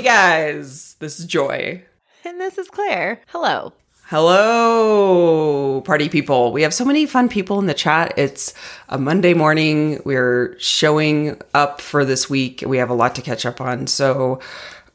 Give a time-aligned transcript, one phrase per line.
[0.00, 0.94] guys.
[0.98, 1.82] This is Joy.
[2.24, 3.20] And this is Claire.
[3.28, 3.74] Hello.
[4.06, 6.52] Hello, party people.
[6.52, 8.14] We have so many fun people in the chat.
[8.16, 8.54] It's
[8.88, 10.00] a Monday morning.
[10.04, 12.64] We're showing up for this week.
[12.66, 13.86] We have a lot to catch up on.
[13.86, 14.40] So,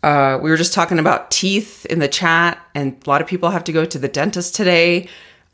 [0.01, 3.51] uh, we were just talking about teeth in the chat, and a lot of people
[3.51, 5.07] have to go to the dentist today.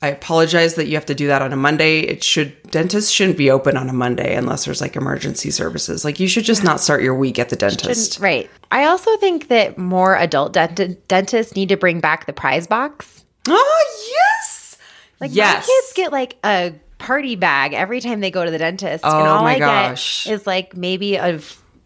[0.04, 2.00] I apologize that you have to do that on a Monday.
[2.00, 6.04] It should dentists shouldn't be open on a Monday unless there's like emergency services.
[6.04, 8.20] Like you should just not start your week at the dentist.
[8.20, 8.50] Right.
[8.72, 13.24] I also think that more adult dent- dentists need to bring back the prize box.
[13.48, 14.78] Oh yes,
[15.20, 15.68] Like yes.
[15.68, 19.14] my kids get like a party bag every time they go to the dentist, and
[19.14, 20.26] Oh all my I gosh.
[20.26, 21.40] get is like maybe a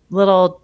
[0.09, 0.61] little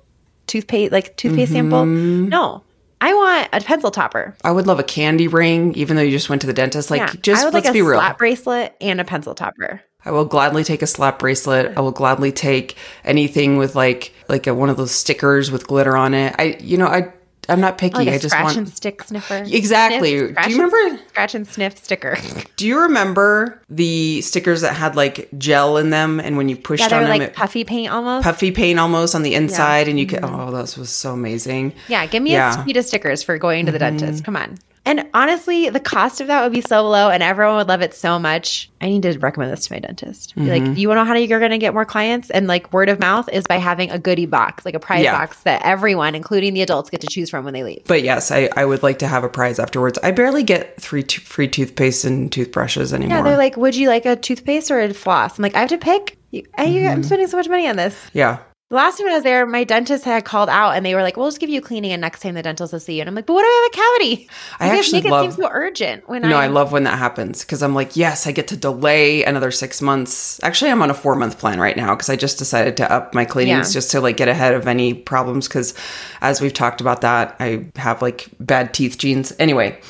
[0.48, 1.84] toothpaste, like toothpaste sample.
[1.84, 2.30] Mm-hmm.
[2.30, 2.64] No,
[3.02, 4.36] I want a pencil topper.
[4.44, 6.92] I would love a candy ring, even though you just went to the dentist.
[6.92, 8.00] Like, yeah, just I would let's like a be real.
[8.00, 9.82] slap bracelet and a pencil topper.
[10.06, 11.78] I will gladly take a slap bracelet.
[11.78, 15.98] I will gladly take anything with like like a, one of those stickers with glitter
[15.98, 16.36] on it.
[16.38, 17.12] I, you know, I
[17.52, 17.96] I'm not picky.
[17.98, 18.58] Like I just scratch want.
[18.58, 19.44] and stick sniffer.
[19.48, 20.18] Exactly.
[20.18, 22.18] Sniff, Do you remember- scratch and sniff sticker?
[22.56, 26.90] Do you remember the stickers that had like gel in them, and when you pushed
[26.90, 28.24] yeah, on them, like it puffy paint almost.
[28.24, 30.20] puffy paint almost on the inside, and you could.
[30.24, 31.74] Oh, that was so amazing.
[31.88, 32.52] Yeah, give me Yeah.
[32.52, 32.60] Mm-hmm.
[32.62, 34.24] a suite of stickers for going to the dentist.
[34.24, 34.58] Come on.
[34.84, 37.94] And honestly, the cost of that would be so low and everyone would love it
[37.94, 38.68] so much.
[38.82, 40.36] I need to recommend this to my dentist.
[40.36, 40.48] Mm-hmm.
[40.70, 42.32] like, you want to know how you're going to get more clients?
[42.32, 45.12] And like word of mouth is by having a goodie box, like a prize Yeah.
[45.16, 47.84] box that everyone, including the adults, get to choose from when they leave.
[47.86, 50.00] But yes, I, I would like to have a prize afterwards.
[50.02, 53.18] I barely get three t- free toothpaste and toothbrushes anymore.
[53.18, 55.38] Yeah, they're like, would you like a toothpaste or a floss?
[55.38, 56.18] I'm like, I have to pick.
[56.34, 56.88] I, Mm-hmm.
[56.88, 57.96] I'm spending so much money on this.
[58.14, 58.40] yeah.
[58.72, 61.18] The last time I was there, my dentist had called out and they were like,
[61.18, 63.02] we'll just give you a cleaning and next time the dentist will see you.
[63.02, 64.30] And I'm like, but what if I have a cavity?
[64.62, 66.86] I You actually make love- it seem so urgent when No, I, I love when
[66.86, 70.40] that happens because I'm like, yes, I get to delay another six months.
[70.42, 73.14] Actually, I'm on a four month plan right now because I just decided to up
[73.14, 73.74] my cleanings Yeah.
[73.74, 75.50] just to like get ahead of any problems.
[75.50, 75.74] Because
[76.22, 79.34] as we've talked about that, I have like bad teeth genes.
[79.38, 79.82] Anyway,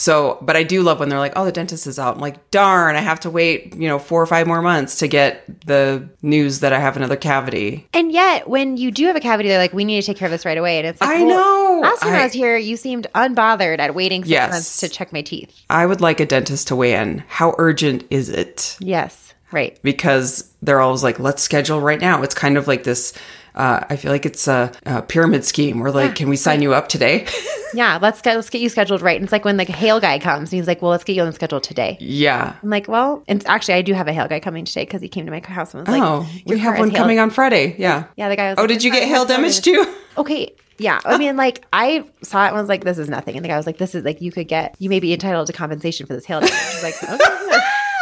[0.00, 2.14] so but I do love when they're like, oh, the dentist is out.
[2.14, 5.08] I'm like, darn, I have to wait, you know, four or five more months to
[5.08, 7.86] get the news that I have another cavity.
[7.92, 10.26] And yet, when you do have a cavity, they're like, "We need to take care
[10.26, 11.80] of this right away." And it's like, I well, know.
[11.82, 14.50] Last time I, I- was here, you seemed unbothered at waiting six Yes.
[14.52, 15.54] months to check my teeth.
[15.68, 17.22] I would like a dentist to weigh in.
[17.28, 18.76] How urgent is it?
[18.80, 19.78] Yes, right.
[19.82, 22.22] because they're always like, let's schedule right now.
[22.22, 23.12] It's kind of like this.
[23.54, 25.78] Uh, I feel like it's a, a pyramid scheme.
[25.80, 27.26] We're like, can we sign you up today?
[27.72, 29.14] Yeah, let's get let's get you scheduled right.
[29.14, 31.22] And it's like when the hail guy comes, and he's like, "Well, let's get you
[31.22, 32.56] on the schedule today." yeah.
[32.62, 35.08] I'm like, "Well," and actually, I do have a hail guy coming today because he
[35.08, 37.76] came to my house and was like, oh, we have one coming on Friday.
[37.78, 38.06] Yeah.
[38.16, 38.58] Yeah, the guy was.
[38.58, 39.86] Oh, like, did you get hail damage too?
[40.18, 40.52] Okay.
[40.76, 40.98] Yeah.
[41.04, 43.36] I mean, like, I saw it and was like, this is nothing.
[43.36, 45.46] And the guy was like, this is like, you could get, you may be entitled
[45.46, 46.52] to compensation for this hail damage.
[46.52, 47.56] I was like, okay.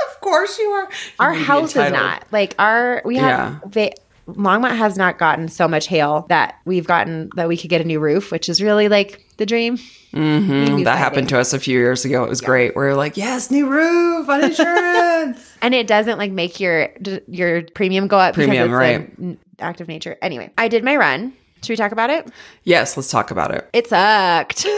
[0.09, 0.85] of course you are.
[0.85, 0.89] You
[1.21, 3.93] our house is not like our we have va-
[4.29, 7.85] Longmont has not gotten so much hail that we've gotten that we could get a
[7.85, 9.79] new roof, which is really like the dream.
[10.13, 12.25] Mm, that happened to us a few years ago.
[12.25, 12.77] It was great.
[12.77, 15.57] We were like, yes, new roof on insurance.
[15.63, 16.91] and it doesn't like make your
[17.27, 19.01] your premium go up Premium, because right.
[19.01, 20.17] it's an act of nature.
[20.23, 21.33] Anyway, I did my run.
[21.63, 22.31] Should we talk about it?
[22.65, 23.69] yes, let's talk about it.
[23.73, 24.65] It sucked.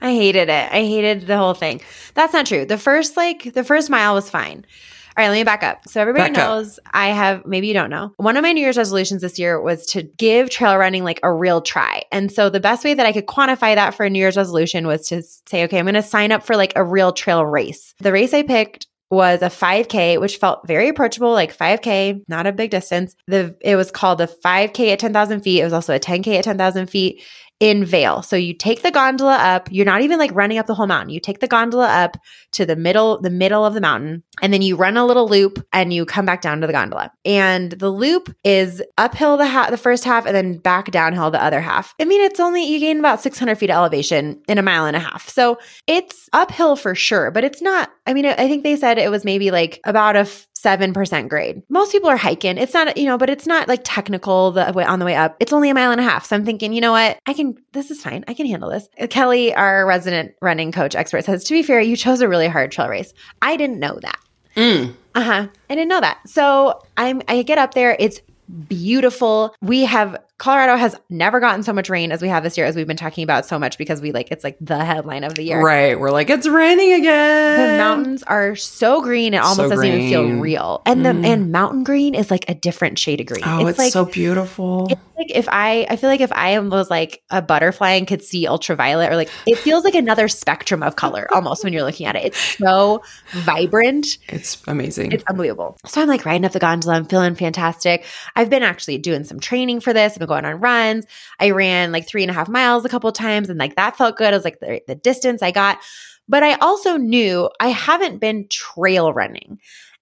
[0.00, 0.72] I hated it.
[0.72, 1.80] I hated the whole thing.
[2.14, 2.64] That's not true.
[2.66, 4.64] The first like the first mile was fine.
[5.16, 5.88] All right, let me back up.
[5.88, 6.48] So everybody Back up.
[6.48, 8.12] knows I have maybe you don't know.
[8.16, 11.32] One of my New Year's resolutions this year was to give trail running like a
[11.32, 12.02] real try.
[12.10, 14.88] And so the best way that I could quantify that for a New Year's resolution
[14.88, 17.94] was to say, okay, I'm going to sign up for like a real trail race.
[18.00, 22.52] The race I picked was a 5K, which felt very approachable, like 5K, not a
[22.52, 23.14] big distance.
[23.28, 25.60] The it was called the 5K at 10,000 feet.
[25.60, 27.22] It was also a 10K at 10,000 feet
[27.60, 28.22] in Vail.
[28.22, 29.68] So you take the gondola up.
[29.70, 31.10] You're not even like running up the whole mountain.
[31.10, 32.16] You take the gondola up
[32.52, 35.64] to the middle, the middle of the mountain, and then you run a little loop
[35.72, 37.12] and you come back down to the gondola.
[37.24, 41.42] And the loop is uphill the ha- the first half and then back downhill the
[41.42, 41.94] other half.
[42.00, 44.96] I mean, it's only you gain about 600 feet of elevation in a mile and
[44.96, 45.28] a half.
[45.28, 47.90] So it's uphill for sure, but it's not.
[48.06, 50.28] I mean, I think they said it was maybe like about a
[50.64, 51.62] 7% grade.
[51.68, 52.56] Most people are hiking.
[52.58, 55.36] It's not, you know, but it's not like technical the way on the way up.
[55.40, 56.24] It's only a mile and a half.
[56.24, 57.18] So I'm thinking, you know what?
[57.26, 58.24] I can, this is fine.
[58.26, 58.88] I can handle this.
[59.10, 62.72] Kelly, our resident running coach expert says, to be fair, you chose a really hard
[62.72, 63.12] trail race.
[63.42, 64.18] I didn't know that.
[64.56, 64.94] Mm.
[65.14, 65.48] Uh huh.
[65.68, 66.18] I didn't know that.
[66.26, 67.96] So I'm, I get up there.
[67.98, 68.20] It's
[68.68, 69.54] beautiful.
[69.60, 72.76] We have Colorado has never gotten so much rain as we have this year, as
[72.76, 75.42] we've been talking about so much because we like it's like the headline of the
[75.42, 75.58] year.
[75.58, 75.98] Right.
[75.98, 77.72] We're like, it's raining again.
[77.72, 80.82] The mountains are so green, it almost So doesn't even feel real.
[80.84, 81.24] And the mm.
[81.24, 83.42] and mountain green is like a different shade of green.
[83.42, 84.86] Oh, it's, like so beautiful.
[84.90, 88.22] it's like if I I feel like if I was like a butterfly and could
[88.22, 92.04] see ultraviolet or like it feels like another spectrum of color almost when you're looking
[92.04, 92.24] at it.
[92.26, 94.18] It's so vibrant.
[94.28, 95.12] It's amazing.
[95.12, 95.78] It's unbelievable.
[95.86, 96.96] So I'm like riding up the gondola.
[96.96, 98.04] I'm feeling fantastic.
[98.36, 100.12] I've been actually doing some training for this.
[100.12, 101.06] I've been going on runs.
[101.40, 104.16] I ran like three and a half miles a couple times and like that felt
[104.16, 104.32] good.
[104.32, 105.78] I was like the, the distance I got.
[106.28, 109.58] But I also knew I haven't been trail running.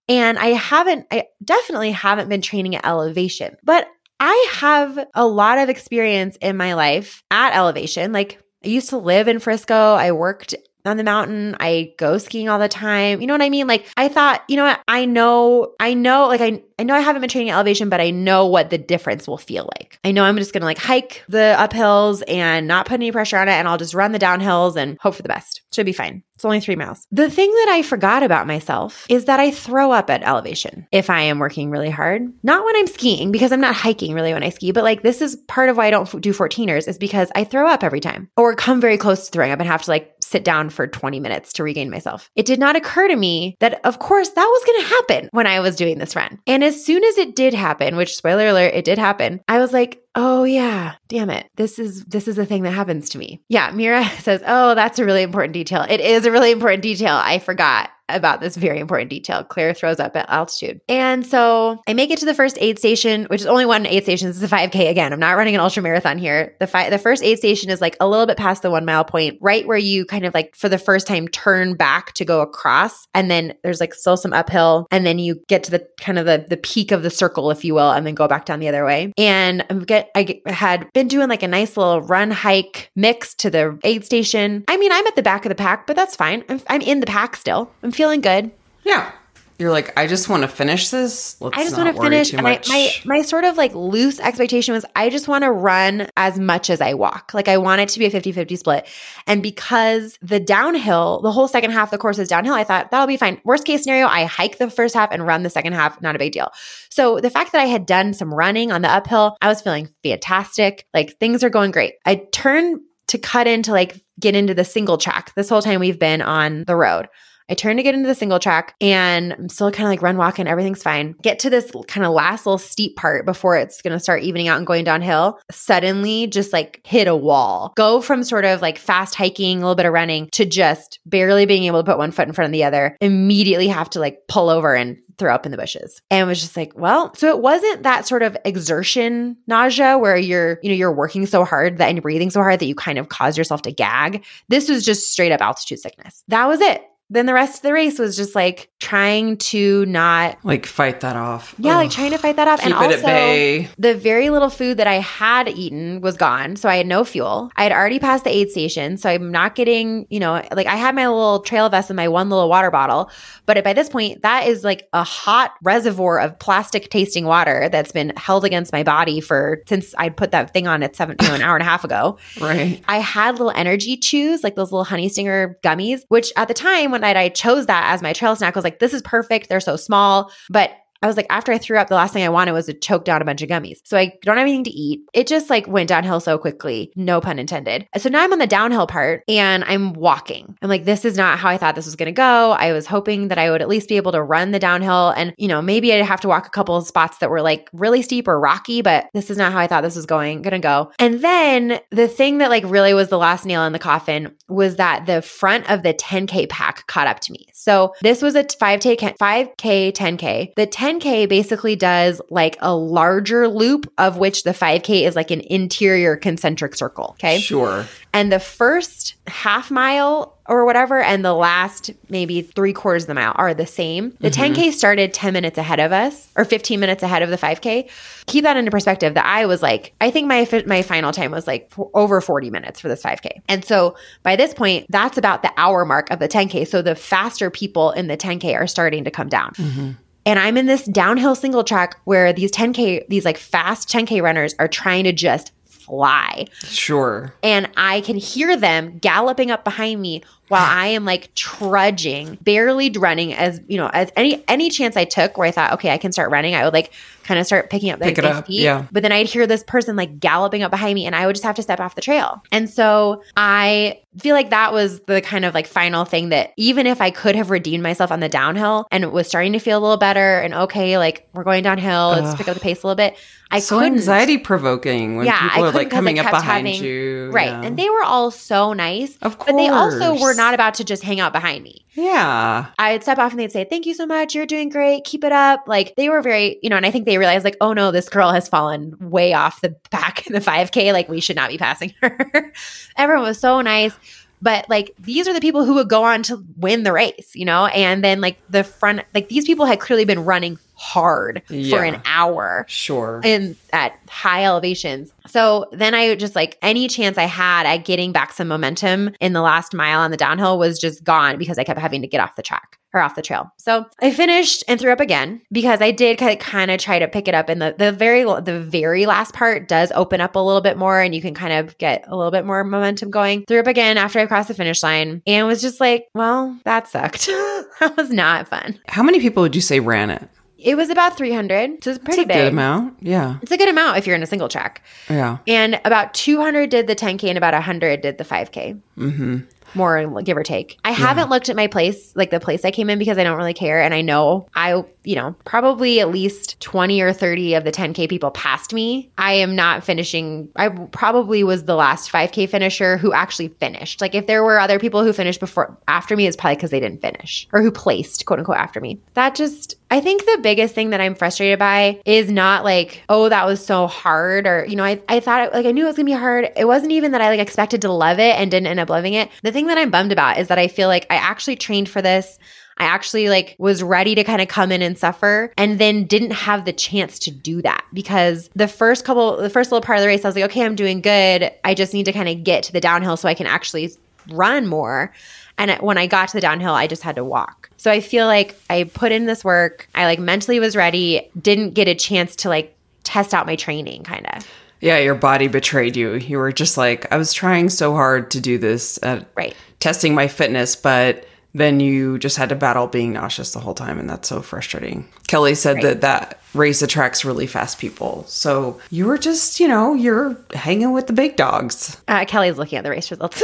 [0.08, 3.86] And I haven't, I definitely haven't been training at elevation, but
[4.20, 8.12] I have a lot of experience in my life at elevation.
[8.12, 9.74] Like I used to live in Frisco.
[9.74, 11.56] I worked on the mountain.
[11.60, 13.20] I go skiing all the time.
[13.20, 13.66] You know what I mean?
[13.66, 14.80] Like I thought, you know what?
[14.88, 18.10] I know, I know, like I, I know I haven't been training elevation, but I
[18.10, 19.98] know what the difference will feel like.
[20.04, 23.48] I know I'm just to like hike the uphills and not put any pressure on
[23.48, 23.52] it.
[23.52, 25.62] And I'll just run the downhills and hope for the best.
[25.72, 26.22] Should be fine.
[26.42, 27.06] It's only three miles.
[27.12, 31.08] The thing that I forgot about myself is that I throw up at elevation if
[31.08, 32.32] I am working really hard.
[32.42, 35.22] Not when I'm skiing because I'm not hiking really when I ski, but like this
[35.22, 38.28] is part of why I don't do 14ers is because I throw up every time
[38.36, 41.20] or come very close to throwing up and have to like sit down for 20
[41.20, 42.28] minutes to regain myself.
[42.34, 45.46] It did not occur to me that, of course, that was going to happen when
[45.46, 46.40] I was doing this run.
[46.48, 49.72] And as soon as it did happen, which spoiler alert, it did happen, I was
[49.72, 50.94] like, oh yeah.
[51.08, 51.50] Damn it.
[51.56, 53.42] This is this is a thing that happens to me.
[53.48, 55.86] Yeah mira says oh that's a really important detail.
[55.88, 57.14] It is a really important detail.
[57.14, 59.44] I forgot about this very important detail.
[59.44, 60.80] Claire throws up at altitude.
[60.88, 64.02] And so I make it to the first aid station, which is only one aid
[64.04, 64.28] station.
[64.28, 65.12] This is a 5K again.
[65.12, 66.56] I'm not running an ultra marathon here.
[66.60, 69.04] The fi- the first aid station is like a little bit past the one mile
[69.04, 72.40] point, right where you kind of like for the first time turn back to go
[72.40, 73.06] across.
[73.14, 74.86] And then there's like still some uphill.
[74.90, 77.64] And then you get to the kind of the, the peak of the circle, if
[77.64, 79.12] you will, and then go back down the other way.
[79.16, 83.50] And I get I had been doing like a nice little run hike mix to
[83.50, 84.64] the aid station.
[84.68, 86.44] I mean, I'm at the back of the pack, but that's fine.
[86.48, 87.70] I'm, I'm in the pack still.
[87.82, 88.50] I'm feeling good.
[88.84, 89.12] Yeah.
[89.58, 91.40] You're like, I just want to finish this.
[91.40, 92.32] Let's I just want to finish.
[92.32, 96.08] And I, my my sort of like loose expectation was I just want to run
[96.16, 97.32] as much as I walk.
[97.32, 98.88] Like I want it to be a 50-50 split.
[99.28, 102.90] And because the downhill, the whole second half of the course is downhill, I thought
[102.90, 103.40] that'll be fine.
[103.44, 106.18] Worst case scenario, I hike the first half and run the second half, not a
[106.18, 106.50] big deal.
[106.88, 109.88] So the fact that I had done some running on the uphill, I was feeling
[110.02, 110.88] fantastic.
[110.92, 111.94] Like things are going great.
[112.04, 115.98] I turn to cut into like get into the single track this whole time we've
[115.98, 117.06] been on the road.
[117.48, 120.16] I turn to get into the single track and I'm still kind of like run
[120.16, 121.14] walking, everything's fine.
[121.22, 124.48] Get to this kind of last little steep part before it's going to start evening
[124.48, 125.40] out and going downhill.
[125.50, 127.72] Suddenly just like hit a wall.
[127.76, 131.46] Go from sort of like fast hiking, a little bit of running to just barely
[131.46, 132.96] being able to put one foot in front of the other.
[133.00, 136.02] Immediately have to like pull over and throw up in the bushes.
[136.10, 140.58] And was just like, well, so it wasn't that sort of exertion nausea where you're,
[140.62, 143.08] you know, you're working so hard that and breathing so hard that you kind of
[143.08, 144.24] cause yourself to gag.
[144.48, 146.24] This was just straight up altitude sickness.
[146.28, 150.38] That was it then the rest of the race was just like trying to not
[150.44, 151.54] like fight that off.
[151.58, 151.76] Yeah, Ugh.
[151.84, 152.60] like trying to fight that off.
[152.60, 156.56] Keep and also the very little food that I had eaten was gone.
[156.56, 157.50] So I had no fuel.
[157.56, 158.96] I had already passed the aid station.
[158.96, 162.08] So I'm not getting, you know, like I had my little trail vest and my
[162.08, 163.10] one little water bottle.
[163.44, 167.92] But by this point, that is like a hot reservoir of plastic tasting water that's
[167.92, 171.28] been held against my body for since I put that thing on at seven, you
[171.28, 172.18] know, an hour and a half ago.
[172.42, 172.82] Right.
[172.88, 176.90] I had little energy chews, like those little honey stinger gummies, which at the time
[176.90, 178.56] when night I chose that as my trail snack.
[178.56, 179.48] I was like, this is perfect.
[179.48, 180.32] They're so small.
[180.48, 180.70] But
[181.02, 183.04] I was like, after I threw up, the last thing I wanted was to choke
[183.04, 183.78] down a bunch of gummies.
[183.84, 185.00] So I don't have anything to eat.
[185.12, 187.86] It just like went downhill so quickly, no pun intended.
[187.98, 190.56] So now I'm on the downhill part and I'm walking.
[190.62, 192.52] I'm like, this is not how I thought this was going to go.
[192.52, 195.34] I was hoping that I would at least be able to run the downhill and,
[195.38, 198.02] you know, maybe I'd have to walk a couple of spots that were like really
[198.02, 200.58] steep or rocky, but this is not how I thought this was going, going to
[200.58, 200.92] go.
[200.98, 204.76] And then the thing that like really was the last nail in the coffin was
[204.76, 207.46] that the front of the 10K pack caught up to me.
[207.52, 210.52] So this was a 5K, 5K, 10K.
[210.56, 215.30] The 10 10K basically does like a larger loop of which the 5K is like
[215.30, 217.10] an interior concentric circle.
[217.18, 217.38] Okay.
[217.38, 217.86] Sure.
[218.12, 223.14] And the first half mile or whatever, and the last maybe three quarters of the
[223.14, 224.10] mile are the same.
[224.20, 224.54] The mm-hmm.
[224.54, 227.88] 10K started 10 minutes ahead of us or 15 minutes ahead of the 5K.
[228.26, 231.46] Keep that into perspective that I was like, I think my, my final time was
[231.46, 233.40] like over 40 minutes for this 5K.
[233.48, 236.66] And so by this point, that's about the hour mark of the 10K.
[236.66, 239.52] So the faster people in the 10K are starting to come down.
[239.52, 239.90] Mm-hmm.
[240.24, 244.54] And I'm in this downhill single track where these 10K, these like fast 10K runners
[244.58, 246.46] are trying to just fly.
[246.62, 247.34] Sure.
[247.42, 252.90] And I can hear them galloping up behind me while I am like trudging, barely
[252.90, 255.98] running as, you know, as any any chance I took where I thought, okay, I
[255.98, 256.92] can start running, I would like
[257.24, 258.60] kind of start picking up Pick it up, feet.
[258.62, 258.86] Yeah.
[258.92, 261.44] But then I'd hear this person like galloping up behind me and I would just
[261.44, 262.42] have to step off the trail.
[262.52, 266.86] And so I feel like that was the kind of like final thing that even
[266.86, 269.80] if I could have redeemed myself on the downhill and was starting to feel a
[269.80, 272.36] little better and okay, like we're going downhill, let's Ugh.
[272.36, 273.16] pick up the pace a little bit.
[273.50, 273.94] I so couldn't.
[273.94, 277.30] anxiety provoking when Yeah, people are like coming up behind having- you.
[277.32, 277.48] Right.
[277.48, 277.62] Yeah.
[277.62, 279.16] And they were all so nice.
[279.22, 279.52] of course.
[279.52, 281.84] But they also were not about to just hang out behind me.
[281.94, 282.66] Yeah.
[282.78, 284.34] I'd step off and they'd say, Thank you so much.
[284.34, 285.04] You're doing great.
[285.04, 285.64] Keep it up.
[285.66, 288.08] Like they were very, you know, and I think they realized, like, oh no, this
[288.08, 290.92] girl has fallen way off the back in the 5K.
[290.92, 292.52] Like we should not be passing her.
[292.96, 293.94] Everyone was so nice.
[294.40, 297.44] But like these are the people who would go on to win the race, you
[297.44, 297.66] know?
[297.66, 301.76] And then like the front, like these people had clearly been running hard Yeah.
[301.76, 303.20] for an hour Sure.
[303.24, 305.12] in at high elevations.
[305.28, 309.32] So then I just like any chance I had at getting back some momentum in
[309.32, 312.20] the last mile on the downhill was just gone because I kept having to get
[312.20, 313.50] off the track or off the trail.
[313.58, 317.28] So I finished and threw up again because I did kind of try to pick
[317.28, 320.60] it up and the the very the very last part does open up a little
[320.60, 323.44] bit more and you can kind of get a little bit more momentum going.
[323.46, 326.88] Threw up again after I crossed the finish line and was just like, well, that
[326.88, 327.26] sucked.
[327.80, 328.78] that was not fun.
[328.88, 330.28] How many people would you say ran it?
[330.62, 331.84] It was about 300.
[331.84, 332.36] So it's pretty a big.
[332.36, 332.96] good amount.
[333.00, 333.38] Yeah.
[333.42, 334.82] It's a good amount if you're in a single track.
[335.10, 335.38] Yeah.
[335.46, 338.80] And about 200 did the 10K and about 100 did the 5K.
[338.96, 339.38] Mm-hmm.
[339.74, 340.78] More give or take.
[340.84, 343.38] I haven't looked at my place, like the place I came in, because I don't
[343.38, 343.80] really care.
[343.80, 348.06] And I know I, you know, probably at least 20 or 30 of the 10K
[348.06, 349.10] people passed me.
[349.16, 350.50] I am not finishing.
[350.56, 354.02] I probably was the last 5K finisher who actually finished.
[354.02, 356.80] Like if there were other people who finished before, after me, it's probably because they
[356.80, 359.00] didn't finish or who placed, quote unquote, after me.
[359.14, 363.28] That just, I think the biggest thing that I'm frustrated by is not like, oh,
[363.28, 365.88] that was so hard, or you know, I, I thought it, like I knew it
[365.88, 366.48] was gonna be hard.
[366.56, 369.12] It wasn't even that I like expected to love it and didn't end up loving
[369.12, 369.28] it.
[369.42, 372.00] The thing that I'm bummed about is that I feel like I actually trained for
[372.00, 372.38] this.
[372.78, 376.32] I actually like was ready to kind of come in and suffer and then didn't
[376.32, 380.02] have the chance to do that because the first couple the first little part of
[380.02, 382.42] the race I was like okay I'm doing good I just need to kind of
[382.44, 383.92] get to the downhill so I can actually
[384.30, 385.12] run more
[385.58, 387.70] and when I got to the downhill, I just had to walk.
[387.76, 389.88] So I feel like I put in this work.
[389.94, 392.74] I like mentally was ready, didn't get a chance to like
[393.04, 394.46] test out my training kind of.
[394.80, 396.14] Yeah, your body betrayed you.
[396.14, 399.54] You were just like, I was trying so hard to do this Right.
[399.78, 403.98] testing my fitness, but then you just had to battle being nauseous the whole time,
[403.98, 405.06] and that's so frustrating.
[405.26, 405.82] Kelly said Right.
[405.84, 408.24] that that race attracts really fast people.
[408.28, 411.96] So you were just, you know, you're hanging with the big dogs.
[412.08, 413.42] Uh, Kelly's looking at the race results.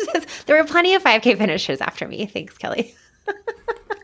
[0.46, 2.26] there were plenty of 5K finishers after me.
[2.26, 2.94] Thanks, Kelly.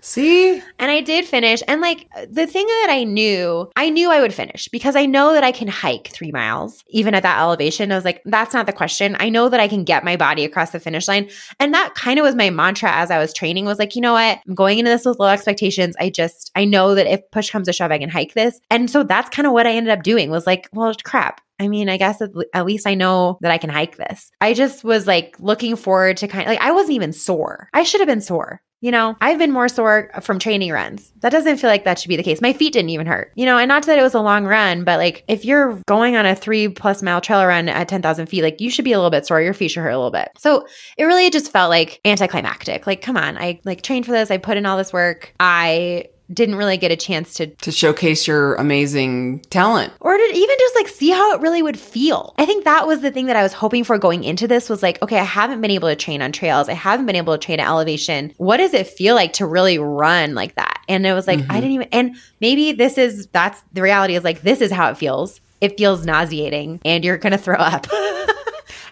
[0.04, 0.60] See?
[0.80, 1.62] And I did finish.
[1.68, 5.32] And like the thing that I knew, I knew I would finish because I know
[5.32, 7.92] that I can hike three miles, even at that elevation.
[7.92, 9.16] I was like, that's not the question.
[9.20, 11.30] I know that I can get my body across the finish line.
[11.60, 14.14] And that kind of was my mantra as I was training was like, you know
[14.14, 14.40] what?
[14.46, 15.94] I'm going into this with low expectations.
[16.00, 18.60] I just, I know that if push comes to shove, I can hike this.
[18.70, 21.40] And so that's kind of what I ended up doing was like, well, crap.
[21.60, 24.32] I mean, I guess at, least I know that I can hike this.
[24.40, 27.68] I just was like looking forward to kind of like, I wasn't even sore.
[27.72, 28.60] I should have been sore.
[28.82, 31.12] You know, I've been more sore from training runs.
[31.20, 32.40] That doesn't feel like that should be the case.
[32.40, 33.32] My feet didn't even hurt.
[33.36, 36.16] You know, and not that it was a long run, but like if you're going
[36.16, 38.98] on a three plus mile trail run at 10,000 feet, like you should be a
[38.98, 39.40] little bit sore.
[39.40, 40.30] Your feet should hurt a little bit.
[40.36, 40.66] So
[40.98, 42.84] it really just felt like anticlimactic.
[42.84, 44.32] Like, come on, I like trained for this.
[44.32, 45.32] I put in all this work.
[45.38, 49.92] I didn't really get a chance to To showcase your amazing talent.
[50.00, 52.34] or to even just like see how it really would feel.
[52.38, 54.82] I think that was the thing that I was hoping for going into this was
[54.82, 56.68] like, okay, I haven't been able to train on trails.
[56.68, 58.32] I haven't been able to train at elevation.
[58.38, 60.80] What does it feel like to really run like that?
[60.88, 61.54] And it was like, I mm-hmm.
[61.54, 64.96] didn't even, and maybe this is, that's the reality is like, this is how it
[64.96, 65.40] feels.
[65.60, 67.86] It feels nauseating and you're going to throw up.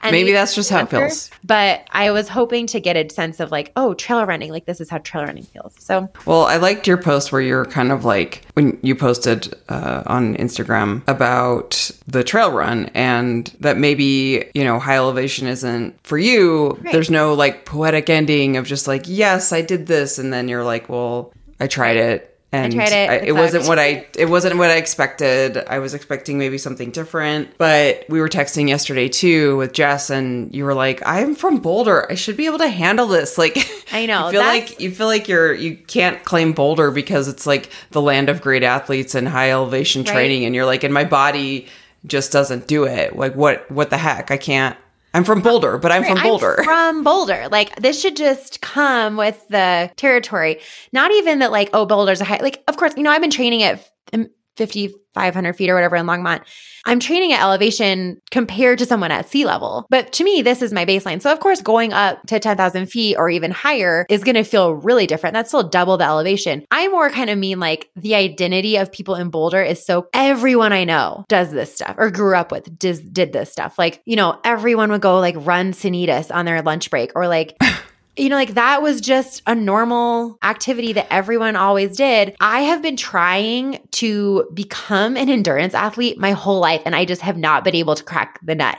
[0.03, 1.31] And Maybe that's just how it feels.
[1.45, 4.81] But I was hoping to get a sense of like, oh, trail running, like this
[4.81, 5.75] is how trail running feels.
[5.79, 10.03] So Well, I liked your post where you're kind of like when you posted uh,
[10.07, 16.17] on Instagram about the trail run and that maybe, you know, high elevation isn't for
[16.17, 16.71] you.
[16.71, 16.93] Right.
[16.93, 20.19] There's no like poetic ending of just like, yes, I did this.
[20.19, 22.30] And then you're like, well, I tried it.
[22.53, 25.57] And tried it, it wasn't what I it wasn't what I expected.
[25.57, 27.57] I was expecting maybe something different.
[27.59, 32.11] But we were texting yesterday too with Jess and you were like, I'm from Boulder.
[32.11, 33.39] I should be able to handle this.
[33.39, 33.57] Like
[33.93, 37.29] I know, you feel that's- like you feel like you're you can't claim Boulder because
[37.29, 40.13] it's like the land of great athletes and high elevation Right.
[40.13, 41.69] training and you're like and my body
[42.05, 43.15] just doesn't do it.
[43.15, 44.33] Like what what the heck?
[44.33, 44.77] I can't
[45.13, 46.61] I'm from Boulder, but I'm from I'm Boulder.
[46.63, 47.49] from Boulder.
[47.51, 50.61] Like this should just come with the territory.
[50.93, 53.31] Not even that like, oh, Boulder's a high like of course, you know, I've been
[53.31, 54.27] training at f-
[54.67, 56.43] 5,500 feet or whatever in Longmont,
[56.87, 59.87] I'm training at elevation compared to someone at sea level.
[59.91, 61.21] But to me, this is my baseline.
[61.21, 64.75] So, of course, going up to 10,000 feet or even higher is going to feel
[64.75, 65.35] really different.
[65.35, 66.65] That's still double the elevation.
[66.71, 70.73] I more kind of mean like the identity of people in Boulder is so everyone
[70.73, 73.79] I know does this stuff or grew up with did, did this stuff.
[73.79, 77.57] Like, you know, everyone would go like run Sanitas on their lunch break or like
[78.21, 82.37] you know, like that was just a normal activity that everyone always did.
[82.41, 87.23] I have been trying to become an endurance athlete my whole life, and I just
[87.23, 88.79] have not been able to crack the nut.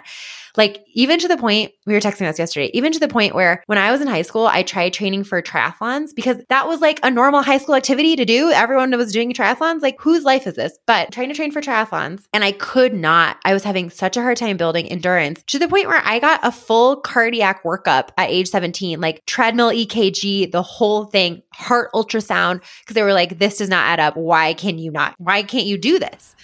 [0.58, 3.63] Like, even to the point, we were texting us yesterday, even to the point where
[3.67, 7.00] when I was in high school, I tried training for triathlons because that was like
[7.03, 8.51] a normal high school activity to do.
[8.51, 9.81] Everyone was doing triathlons.
[9.81, 10.77] Like, whose life is this?
[10.86, 13.38] But trying to train for triathlons, and I could not.
[13.46, 16.39] I was having such a hard time building endurance to the point where I got
[16.43, 22.62] a full cardiac workup at age 17, like treadmill EKG, the whole thing, heart ultrasound,
[22.81, 24.17] because they were like, this does not add up.
[24.17, 25.15] Why can you not?
[25.17, 26.36] Why can't you do this?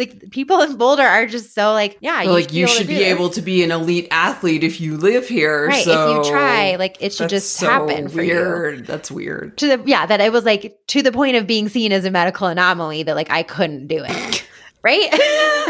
[0.00, 3.02] Like people in Boulder are just so like, yeah, you like should you should be
[3.04, 5.68] able to be an elite athlete if you live here.
[5.68, 5.84] Right.
[5.84, 8.78] So if you try, like it should just so happen for weird.
[8.78, 8.84] you.
[8.84, 9.58] That's weird.
[9.58, 12.10] To the yeah, that it was like to the point of being seen as a
[12.10, 14.46] medical anomaly that like I couldn't do it.
[14.82, 15.10] right?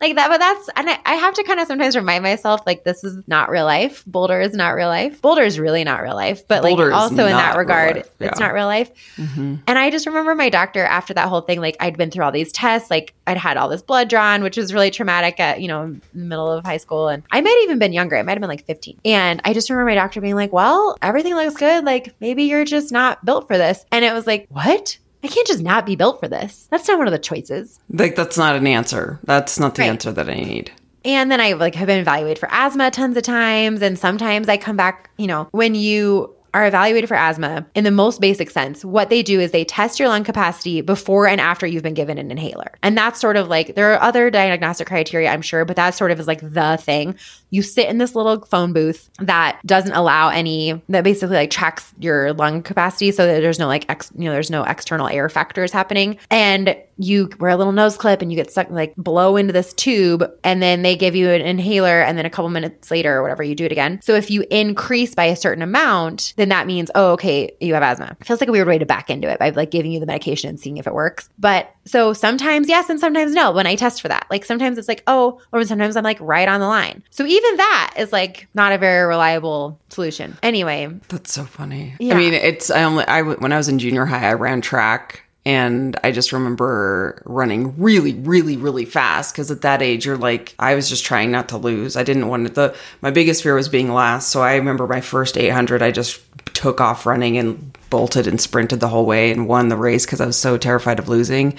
[0.00, 2.84] like that but that's and I, I have to kind of sometimes remind myself like
[2.84, 4.04] this is not real life.
[4.06, 5.22] Boulder is not real life.
[5.22, 8.40] Boulder is really not real life but Boulder like also in that regard life, it's
[8.40, 8.90] not real life.
[9.16, 9.60] Mhm.
[9.66, 12.32] and i just remember my doctor after that whole thing like i'd been through all
[12.32, 15.68] these tests like i'd had all this blood drawn which was really traumatic at you
[15.68, 18.22] know in the middle of high school and i might have even been younger i
[18.22, 21.34] might have been like 15 and i just remember my doctor being like well everything
[21.34, 23.84] looks good like maybe you're just not built for this.
[23.92, 26.68] And it was like what I can't just not be built for this.
[26.70, 27.80] That's not one of the choices.
[27.90, 29.18] Like that's not an answer.
[29.24, 29.88] That's not the Right.
[29.88, 30.70] answer that I need.
[31.04, 33.82] And then I like have been evaluated for asthma tons of times.
[33.82, 37.90] And sometimes I come back, you know, when you are evaluated for asthma in the
[37.90, 41.66] most basic sense, what they do is they test your lung capacity before and after
[41.66, 42.72] you've been given an inhaler.
[42.82, 46.12] And that's sort of like there are other diagnostic criteria, I'm sure, but that sort
[46.12, 47.14] of is like the thing.
[47.50, 51.92] You sit in this little phone booth that doesn't allow any that basically like tracks
[51.98, 55.28] your lung capacity so that there's no like ex, you know, there's no external air
[55.28, 56.18] factors happening.
[56.30, 59.74] And you wear a little nose clip and you get stuck like blow into this
[59.74, 63.22] tube and then they give you an inhaler and then a couple minutes later or
[63.22, 64.00] whatever you do it again.
[64.02, 67.82] So if you increase by a certain amount, then that means oh okay, you have
[67.82, 68.16] asthma.
[68.20, 70.06] It feels like a weird way to back into it by like giving you the
[70.06, 71.28] medication and seeing if it works.
[71.38, 74.26] But so sometimes yes and sometimes no when I test for that.
[74.30, 77.02] Like sometimes it's like oh or sometimes I'm like right on the line.
[77.10, 80.36] So even that is like not a very reliable solution.
[80.42, 81.94] Anyway, That's so funny.
[81.98, 82.14] Yeah.
[82.14, 85.22] I mean, it's I only I when I was in junior high, I ran track,
[85.46, 90.56] and I just remember running really, really, really fast because at that age, you're like,
[90.58, 91.96] I was just trying not to lose.
[91.96, 92.52] I didn't want to.
[92.52, 94.30] The my biggest fear was being last.
[94.30, 96.20] So I remember my first 800, I just
[96.52, 100.20] took off running and bolted and sprinted the whole way and won the race because
[100.20, 101.56] I was so terrified of losing.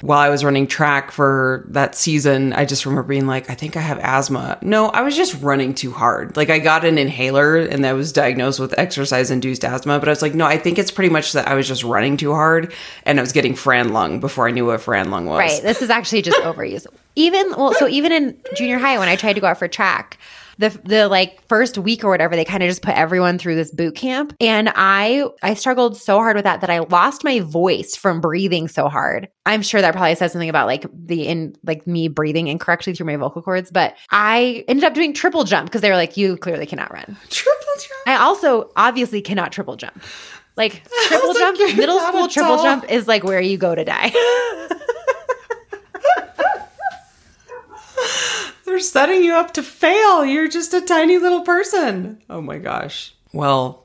[0.00, 3.76] While I was running track for that season, I just remember being like, I think
[3.76, 4.56] I have asthma.
[4.62, 6.38] No, I was just running too hard.
[6.38, 10.12] Like I got an inhaler and I was diagnosed with exercise induced asthma, but I
[10.12, 12.72] was like, no, I think it's pretty much that I was just running too hard
[13.04, 15.38] and I was getting Fran lung before I knew what Fran lung was.
[15.38, 15.62] Right.
[15.62, 16.86] This is actually just overuse.
[17.14, 20.18] Even well, so even in junior high when I tried to go out for track,
[20.60, 23.70] the the like first week or whatever, they kind of just put everyone through this
[23.72, 24.34] boot camp.
[24.40, 28.68] And I I struggled so hard with that that I lost my voice from breathing
[28.68, 29.28] so hard.
[29.46, 33.06] I'm sure that probably says something about like the in like me breathing incorrectly through
[33.06, 36.36] my vocal cords, but I ended up doing triple jump because they were like, you
[36.36, 37.16] clearly cannot run.
[37.30, 38.06] Triple jump.
[38.06, 40.02] I also obviously cannot triple jump.
[40.56, 42.62] Like triple jump, you're middle school triple all.
[42.62, 44.12] jump is like where you go to die.
[48.70, 50.24] They're setting you up to fail.
[50.24, 52.22] You're just a tiny little person.
[52.30, 53.16] Oh my gosh.
[53.32, 53.79] Well,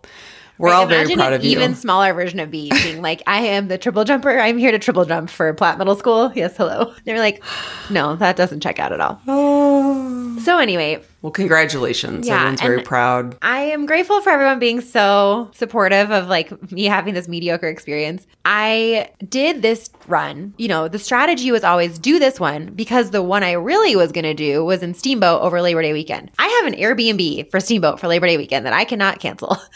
[0.58, 1.52] we're all very proud an of you.
[1.52, 4.40] even smaller version of B being like, I am the triple jumper.
[4.40, 6.32] I'm here to triple jump for Platt Middle School.
[6.36, 6.94] Yes, hello.
[7.06, 7.44] They're like,
[7.90, 9.22] no, that doesn't check out at all.
[9.28, 10.22] oh.
[10.46, 12.28] So anyway, Well, congratulations.
[12.28, 13.36] Yeah, Everyone's very proud.
[13.42, 18.28] I am grateful for everyone being so supportive of like me having this mediocre experience.
[18.44, 20.54] I did this run.
[20.58, 24.12] You know, the strategy was always do this one because the one I really was
[24.12, 26.30] going to do was in Steamboat over Labor Day weekend.
[26.38, 29.58] I have an Airbnb for Steamboat for Labor Day weekend that I cannot cancel.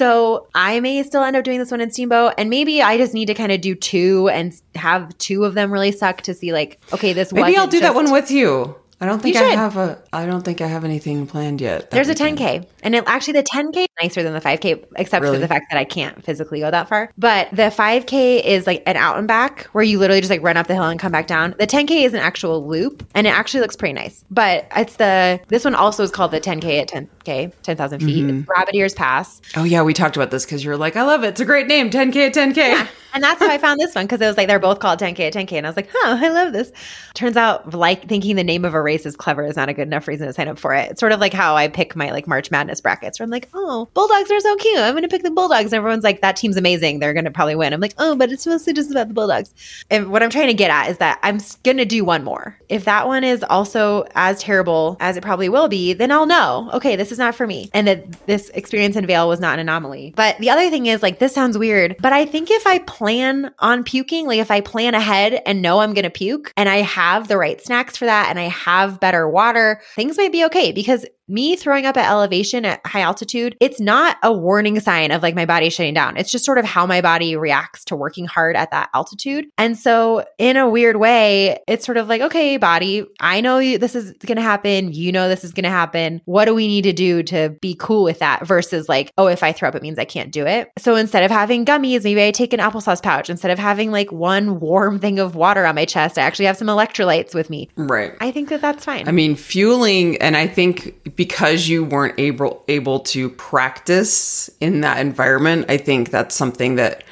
[0.00, 3.12] So I may still end up doing this one in Steamboat, and maybe I just
[3.12, 6.54] need to kind of do two and have two of them really suck to see
[6.54, 8.74] like, okay, this Maybe I'll do that one with you.
[8.98, 11.90] I don't think I have a I don't think I have anything planned yet.
[11.90, 12.66] There's a 10K.
[12.82, 15.36] And it, actually, the 10K is nicer than the 5K, except Really?
[15.36, 17.12] for the fact that I can't physically go that far.
[17.18, 20.56] But the 5K is like an out and back where you literally just like run
[20.56, 21.54] up the hill and come back down.
[21.58, 24.24] The 10K is an actual loop and it actually looks pretty nice.
[24.30, 28.24] But it's the, this one also is called the 10K at 10K, 10,000 feet.
[28.24, 28.38] Mm-hmm.
[28.40, 29.40] It's Rabbit Ears Pass.
[29.56, 31.28] Oh yeah, we talked about this because you're like, I love it.
[31.28, 31.90] It's a great name.
[31.90, 32.88] 10k at 10k.
[33.12, 35.20] And that's how I found this one because it was like they're both called 10K
[35.20, 35.54] at 10K.
[35.54, 36.70] And I was like, huh, I love this.
[37.14, 39.88] Turns out, like thinking the name of a race is clever is not a good
[39.88, 40.92] enough reason to sign up for it.
[40.92, 43.48] It's sort of like how I pick my like March Madness brackets where I'm like,
[43.54, 44.78] oh, Bulldogs are so cute.
[44.78, 45.72] I'm going to pick the Bulldogs.
[45.72, 46.98] And everyone's like, that team's amazing.
[46.98, 47.72] They're going to probably win.
[47.72, 49.54] I'm like, oh, but it's mostly just about the Bulldogs.
[49.88, 52.58] And what I'm trying to get at is that I'm going to do one more.
[52.68, 56.68] If that one is also as terrible as it probably will be, then I'll know,
[56.74, 57.70] okay, this is not for me.
[57.72, 60.12] And that this experience in Vail was not an anomaly.
[60.16, 63.54] But the other thing is, like, this sounds weird, but I think if I plan
[63.60, 66.78] on puking, like if I plan ahead and know I'm going to puke and I
[66.78, 70.72] have the right snacks for that and I have better water, things might be okay
[70.72, 75.22] because me throwing up at elevation at high altitude, it's not a warning sign of
[75.22, 76.16] like my body shutting down.
[76.16, 79.46] It's just sort of how my body reacts to working hard at that altitude.
[79.56, 83.94] And so, in a weird way, it's sort of like, okay, body, I know this
[83.94, 84.92] is going to happen.
[84.92, 86.20] You know, this is going to happen.
[86.24, 89.42] What do we need to do to be cool with that versus like, oh, if
[89.42, 90.70] I throw up, it means I can't do it.
[90.78, 93.30] So, instead of having gummies, maybe I take an applesauce pouch.
[93.30, 96.56] Instead of having like one warm thing of water on my chest, I actually have
[96.56, 97.68] some electrolytes with me.
[97.76, 98.14] Right.
[98.20, 99.08] I think that that's fine.
[99.08, 104.98] I mean, fueling, and I think because you weren't able able to practice in that
[105.00, 107.04] environment, I think that's something that,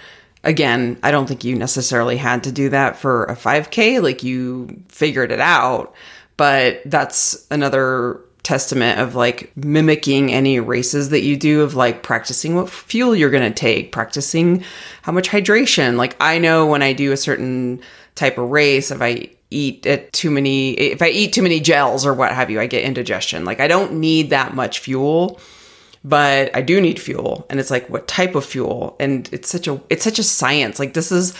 [0.42, 4.02] again, I don't think you necessarily had to do that for a 5K.
[4.02, 5.94] Like you figured it out,
[6.38, 12.54] but that's another testament of like mimicking any races that you do of like practicing
[12.54, 14.64] what fuel you're going to take practicing
[15.02, 17.78] how much hydration like i know when i do a certain
[18.14, 22.04] type of race if i eat at too many if i eat too many gels
[22.04, 23.44] or what have you i get indigestion.
[23.44, 25.40] Like i don't need that much fuel
[26.04, 27.46] but I do need fuel.
[27.50, 28.96] And it's like what type of fuel?
[29.00, 30.78] And it's such a it's such a science.
[30.78, 31.34] Like this is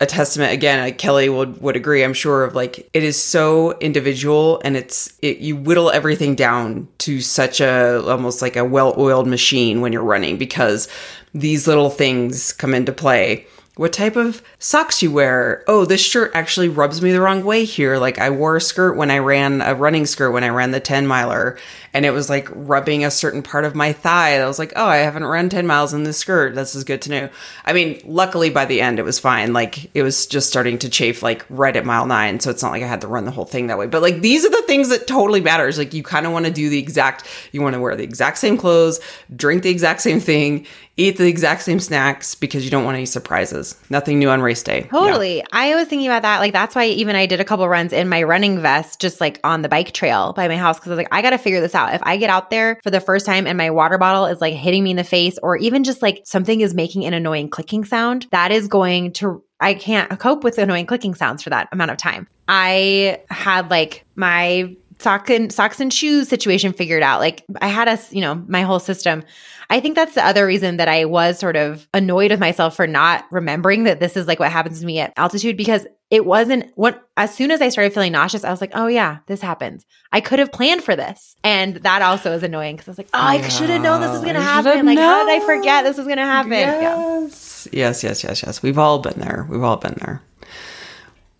[0.00, 0.52] a testament.
[0.52, 5.14] Again Kelly would would agree I'm sure of like it is so individual and it's
[5.22, 10.02] it, you whittle everything down to such a almost like a well-oiled machine when you're
[10.02, 10.88] running because
[11.34, 13.46] these little things come into play
[13.78, 15.62] what type of socks you wear.
[15.68, 17.96] Oh, this shirt actually rubs me the wrong way here.
[17.96, 20.80] Like I wore a skirt when I ran a running skirt when I ran the
[20.80, 21.56] 10 miler
[21.94, 24.40] and it was like rubbing a certain part of my thigh.
[24.40, 26.56] I was like, oh, I haven't run 10 miles in this skirt.
[26.56, 27.30] This is good to know.
[27.64, 29.52] I mean, luckily by the end it was fine.
[29.52, 32.40] Like it was just starting to chafe like right at mile nine.
[32.40, 33.86] So it's not like I had to run the whole thing that way.
[33.86, 35.78] But like these are the things that totally matters.
[35.78, 38.38] Like you kind of want to do the exact, you want to wear the exact
[38.38, 38.98] same clothes,
[39.36, 40.66] drink the exact same thing,
[40.98, 43.76] eat the exact same snacks because you don't want any surprises.
[43.88, 44.80] Nothing new on race day.
[44.80, 44.90] Yeah.
[44.90, 45.44] Totally.
[45.52, 46.40] I was thinking about that.
[46.40, 49.40] Like, that's why even I did a couple runs in my running vest, just like
[49.44, 50.78] on the bike trail by my house.
[50.78, 51.94] Cause I was like, I got to figure this out.
[51.94, 54.54] If I get out there for the first time and my water bottle is like
[54.54, 57.84] hitting me in the face, or even just like something is making an annoying clicking
[57.84, 61.92] sound, that is going to, I can't cope with annoying clicking sounds for that amount
[61.92, 62.26] of time.
[62.48, 67.20] I had like my sock and socks and shoes situation figured out.
[67.20, 69.24] Like I had a, you know, my whole system.
[69.70, 72.86] I think that's the other reason that I was sort of annoyed with myself for
[72.86, 76.72] not remembering that this is like what happens to me at altitude because it wasn't
[76.74, 79.84] what as soon as I started feeling nauseous, I was like, oh yeah, this happens.
[80.10, 81.36] I could have planned for this.
[81.44, 84.10] And that also is annoying because I was like, oh, I should have known this
[84.10, 84.86] was gonna happen.
[84.86, 85.46] Like, how did I known.
[85.46, 86.52] forget this was gonna happen?
[86.52, 86.80] Yeah.
[86.80, 87.68] Yes.
[87.70, 88.62] Yes, yes, yes, yes.
[88.62, 89.46] We've all been there.
[89.50, 90.22] We've all been there.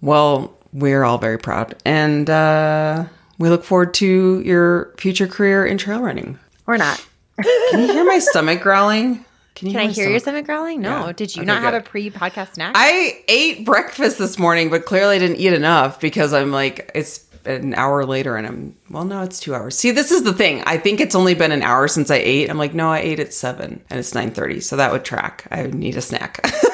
[0.02, 1.74] Well, we're all very proud.
[1.84, 3.06] And uh,
[3.38, 6.38] we look forward to your future career in trail running.
[6.66, 7.05] Or not.
[7.70, 9.24] Can you hear my stomach growling?
[9.55, 10.81] Can you Can I my hear your stomach growling?
[10.81, 11.07] No.
[11.07, 11.12] Yeah.
[11.12, 12.72] Did you Okay, not have a pre-podcast snack?
[12.77, 17.24] I ate breakfast this morning, but clearly I didn't eat enough because I'm like, it's
[17.44, 19.77] an hour later and I'm, well, no, it's two hours.
[19.77, 20.62] See, this is the thing.
[20.66, 22.51] I think it's only been an hour since I ate.
[22.51, 24.62] I'm like, no, I ate at seven and it's 9.30.
[24.62, 25.46] So that would track.
[25.51, 26.40] I would need a snack.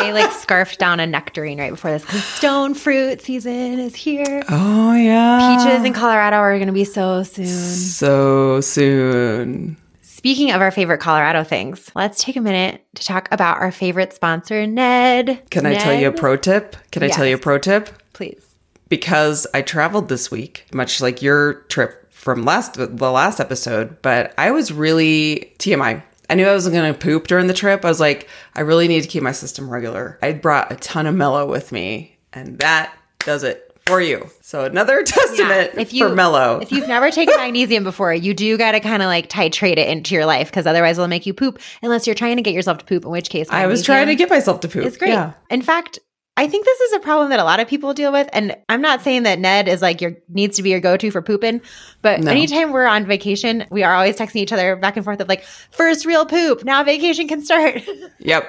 [0.00, 2.04] I like scarfed down a nectarine right before this.
[2.04, 4.42] 'cause Stone fruit season is here.
[4.48, 5.58] oh, yeah.
[5.64, 7.46] Peaches in Colorado are going to be so soon.
[7.46, 9.76] So soon.
[10.02, 14.12] Speaking of our favorite Colorado things, let's take a minute to talk about our favorite
[14.12, 15.42] sponsor, Ned.
[15.50, 16.76] Can I tell you a pro tip?
[16.92, 17.88] Can I tell you a pro tip?
[18.12, 18.42] Please.
[18.88, 24.34] Because I traveled this week, much like your trip from last the last episode, but
[24.36, 26.02] I was really TMI.
[26.30, 27.84] I knew I wasn't going to poop during the trip.
[27.84, 30.16] I was like, I really need to keep my system regular.
[30.22, 34.30] I brought a ton of Mellow with me, and that does it for you.
[34.40, 36.60] So another testament if you for Mellow.
[36.60, 39.88] if you've never taken magnesium before, you do got to kind of like titrate it
[39.88, 42.78] into your life because otherwise it'll make you poop unless you're trying to get yourself
[42.78, 43.04] to poop.
[43.04, 44.84] In which case, I was trying to get myself to poop.
[44.84, 45.10] It's great.
[45.10, 45.32] Yeah.
[45.50, 45.98] In fact,
[46.40, 48.26] I think this is a problem that a lot of people deal with.
[48.32, 51.20] And I'm not saying that Ned is like your needs to be your go-to for
[51.20, 51.60] pooping,
[52.00, 52.30] but No.
[52.30, 55.44] anytime we're on vacation, we are always texting each other back and forth of like,
[55.70, 56.64] first real poop.
[56.64, 57.82] Now vacation can start.
[58.20, 58.48] Yep.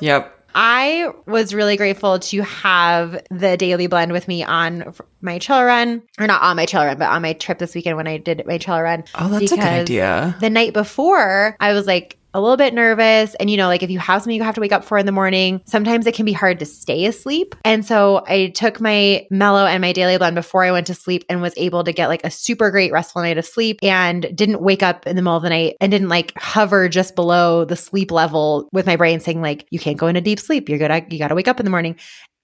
[0.00, 0.38] Yep.
[0.54, 6.02] I was really grateful to have the daily blend with me on my trail run,
[6.18, 8.42] or not on my trail run, but on my trip this weekend when I did
[8.46, 9.04] my trail run.
[9.14, 10.36] Oh, that's a good idea.
[10.40, 13.34] The night before, I was like a little bit nervous.
[13.36, 15.06] And, you know, like if you have something you have to wake up for in
[15.06, 17.54] the morning, sometimes it can be hard to stay asleep.
[17.64, 21.24] And so I took my mellow and my daily blend before I went to sleep
[21.28, 24.62] and was able to get like a super great restful night of sleep and didn't
[24.62, 27.76] wake up in the middle of the night and didn't like hover just below the
[27.76, 30.68] sleep level with my brain saying, like, you can't go into deep sleep.
[30.68, 31.12] You're good.
[31.12, 31.96] You got to wake up in the morning.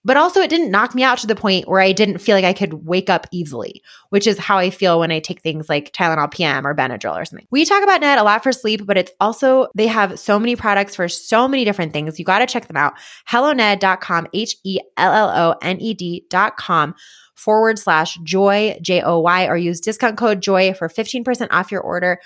[0.04, 2.44] But also, it didn't knock me out to the point where I didn't feel like
[2.44, 5.92] I could wake up easily, which is how I feel when I take things like
[5.92, 7.46] Tylenol PM or Benadryl or something.
[7.50, 10.56] We talk about Ned a lot for sleep, but it's also, they have so many
[10.56, 12.18] products for so many different things.
[12.18, 12.94] You got to check them out.
[13.28, 16.94] HelloNed.com, H E L L O N E D.com
[17.34, 21.80] forward slash joy, J O Y, or use discount code joy for 15% off your
[21.80, 22.20] order.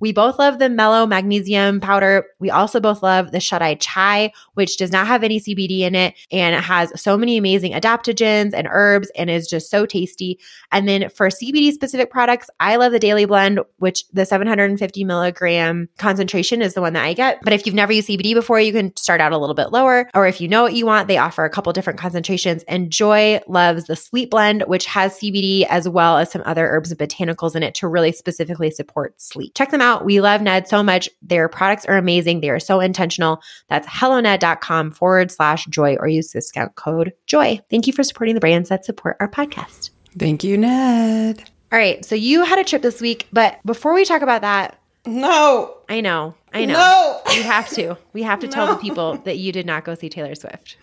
[0.00, 2.26] We both love the mellow magnesium powder.
[2.40, 5.94] We also both love the shut eye chai, which does not have any CBD in
[5.94, 10.38] it and it has so many amazing adaptogens and herbs and is just so tasty.
[10.72, 15.88] And then for CBD specific products, I love the Daily Blend, which the 750 milligram
[15.98, 17.40] concentration is the one that I get.
[17.42, 20.10] But if you've never used CBD before, you can start out a little bit lower.
[20.14, 22.64] Or if you know what you want, they offer a couple different concentrations.
[22.64, 26.90] And Joy loves the Sleep Blend, which has CBD as well as some other herbs
[26.90, 29.52] and botanicals in it to really specifically support sleep.
[29.54, 29.83] Check them out.
[30.04, 31.08] We love Ned so much.
[31.22, 32.40] Their products are amazing.
[32.40, 33.40] They are so intentional.
[33.68, 37.60] That's helloned.com forward slash joy or use discount code joy.
[37.70, 39.90] Thank you for supporting the brands that support our podcast.
[40.18, 41.42] Thank you, Ned.
[41.72, 42.04] All right.
[42.04, 45.76] So you had a trip this week, but before we talk about that, No.
[45.88, 46.74] I know, I know.
[46.74, 47.20] No.
[47.28, 47.96] We have to.
[48.12, 50.76] We have to tell the people that you did not go see Taylor Swift.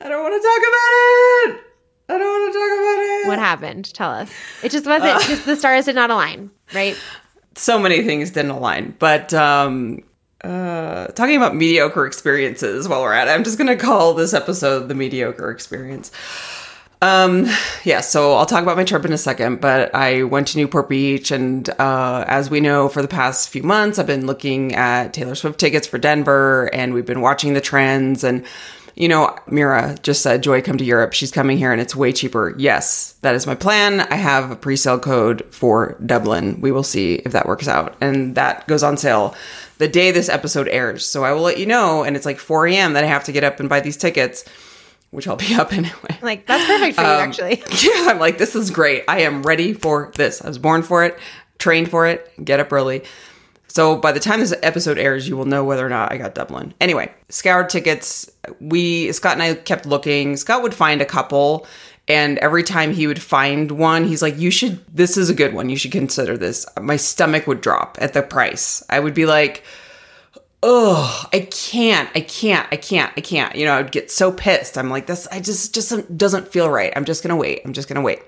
[0.00, 1.70] I don't want to talk about it.
[2.06, 3.28] I don't want to talk about it.
[3.28, 3.94] What happened?
[3.94, 4.30] Tell us.
[4.62, 6.94] It just wasn't, uh, just the stars did not align, right?
[7.56, 8.94] So many things didn't align.
[8.98, 10.02] But um,
[10.42, 14.34] uh, talking about mediocre experiences while we're at it, I'm just going to call this
[14.34, 16.10] episode the mediocre experience.
[17.02, 17.46] Um,
[17.84, 20.88] yeah, so I'll talk about my trip in a second, but I went to Newport
[20.88, 25.12] Beach, and uh, as we know, for the past few months, I've been looking at
[25.12, 28.24] Taylor Swift tickets for Denver, and we've been watching the trends.
[28.24, 28.46] And,
[28.96, 31.12] you know, Mira just said, Joy, come to Europe.
[31.14, 32.54] She's coming here, and it's way cheaper.
[32.58, 34.00] Yes, that is my plan.
[34.00, 36.60] I have a pre sale code for Dublin.
[36.60, 37.96] We will see if that works out.
[38.00, 39.34] And that goes on sale
[39.78, 41.04] the day this episode airs.
[41.04, 42.92] So I will let you know, and it's like 4 a.m.
[42.92, 44.44] that I have to get up and buy these tickets,
[45.10, 46.18] which I'll be up anyway.
[46.22, 47.62] Like, that's perfect for you, Um, actually.
[47.82, 49.04] Yeah, I'm like, this is great.
[49.08, 50.40] I am ready for this.
[50.42, 51.18] I was born for it,
[51.58, 53.02] trained for it, get up early.
[53.74, 56.36] So by the time this episode airs, you will know whether or not I got
[56.36, 56.72] Dublin.
[56.80, 58.30] Anyway, scoured tickets.
[58.60, 60.36] We Scott and I kept looking.
[60.36, 61.66] Scott would find a couple,
[62.06, 64.84] and every time he would find one, he's like, "You should.
[64.86, 65.70] This is a good one.
[65.70, 68.84] You should consider this." My stomach would drop at the price.
[68.88, 69.64] I would be like,
[70.62, 73.56] oh, I can't, I can't, I can't, I can't.
[73.56, 74.78] You know, I'd get so pissed.
[74.78, 76.92] I'm like, this, I just, just doesn't, doesn't feel right.
[76.96, 77.60] I'm just gonna wait.
[77.64, 78.20] I'm just gonna wait.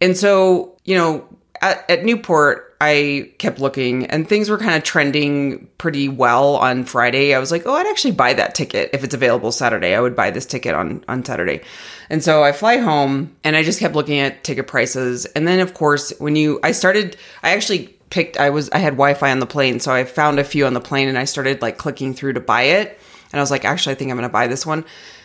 [0.00, 1.26] And so, you know,
[1.60, 6.84] at, at Newport, I kept looking and things were kind of trending pretty well on
[6.84, 7.34] Friday.
[7.34, 9.94] I was like, oh, I'd actually buy that ticket if it's available Saturday.
[9.94, 11.62] I would buy this ticket on, on Saturday.
[12.10, 15.24] And so I fly home and I just kept looking at ticket prices.
[15.26, 18.92] And then, of course, when you, I started, I actually picked, I was, I had
[18.92, 19.80] Wi Fi on the plane.
[19.80, 22.40] So I found a few on the plane and I started like clicking through to
[22.40, 22.98] buy it.
[23.32, 24.84] And I was like, actually, I think I'm going to buy this one.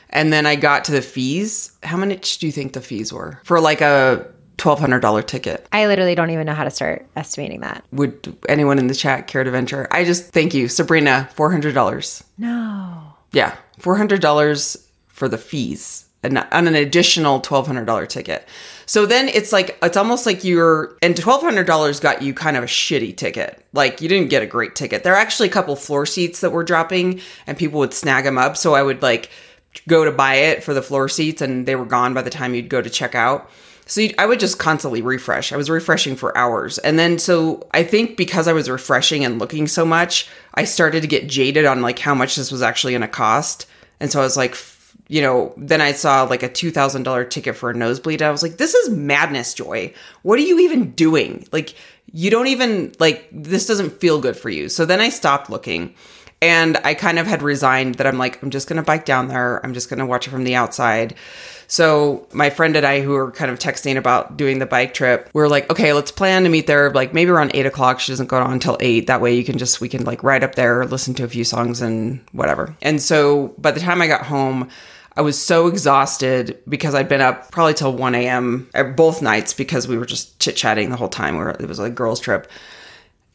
[0.10, 1.78] And then I got to the fees.
[1.84, 5.68] How much do you think the fees were for like a $1,200 ticket?
[5.72, 7.84] I literally don't even know how to start estimating that.
[7.92, 9.88] Would anyone in the chat care to venture?
[9.92, 11.30] I just thank you, Sabrina.
[11.36, 12.24] Four hundred dollars.
[12.38, 13.14] No.
[13.32, 18.48] Yeah, four hundred dollars for the fees and on an additional twelve hundred dollar ticket.
[18.86, 22.58] So then it's like it's almost like you're and twelve hundred dollars got you kind
[22.58, 23.66] of a shitty ticket.
[23.74, 25.04] Like you didn't get a great ticket.
[25.04, 28.38] There are actually a couple floor seats that were dropping, and people would snag them
[28.38, 28.58] up.
[28.58, 29.30] So I would like
[29.88, 32.54] go to buy it for the floor seats, and they were gone by the time
[32.54, 33.50] you'd go to check out.
[33.92, 35.52] So I would just constantly refresh.
[35.52, 36.78] I was refreshing for hours.
[36.78, 41.02] And then so I think because I was refreshing and looking so much, I started
[41.02, 43.68] to get jaded on like how much this was actually going to cost.
[44.00, 44.56] And so I was like,
[45.10, 48.22] you know, then I saw like a $2,000 ticket for a nosebleed.
[48.22, 49.94] I was like, this is madness, Joy.
[50.22, 51.46] What are you even doing?
[51.52, 51.76] Like,
[52.14, 54.70] you don't even, like, this doesn't feel good for you.
[54.70, 55.96] So then I stopped looking.
[56.42, 59.28] And I kind of had resigned that I'm like, I'm just going to bike down
[59.28, 59.64] there.
[59.64, 61.14] I'm just going to watch it from the outside.
[61.72, 65.30] So my friend and I, who were kind of texting about doing the bike trip,
[65.34, 68.02] we were like, okay, let's plan to meet there like maybe around eight o'clock.
[68.02, 69.08] She doesn't go on until eight.
[69.08, 71.46] That way you can just we can like ride up there, listen to a few
[71.46, 72.76] songs and whatever.
[72.82, 74.68] And so by the time I got home,
[75.16, 78.70] I was so exhausted because I'd been up probably till 1 a.m.
[78.74, 81.38] Uh, both nights because we were just chit chatting the whole time.
[81.38, 82.52] We were, it was like girls' trip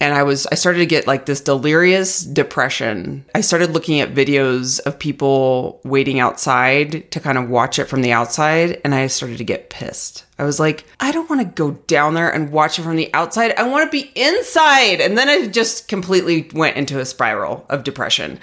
[0.00, 3.24] and I was I started to get like this delirious depression.
[3.34, 8.02] I started looking at videos of people waiting outside to kind of watch it from
[8.02, 10.24] the outside and I started to get pissed.
[10.38, 13.12] I was like, I don't want to go down there and watch it from the
[13.14, 13.54] outside.
[13.56, 15.00] I want to be inside.
[15.00, 18.38] And then I just completely went into a spiral of depression.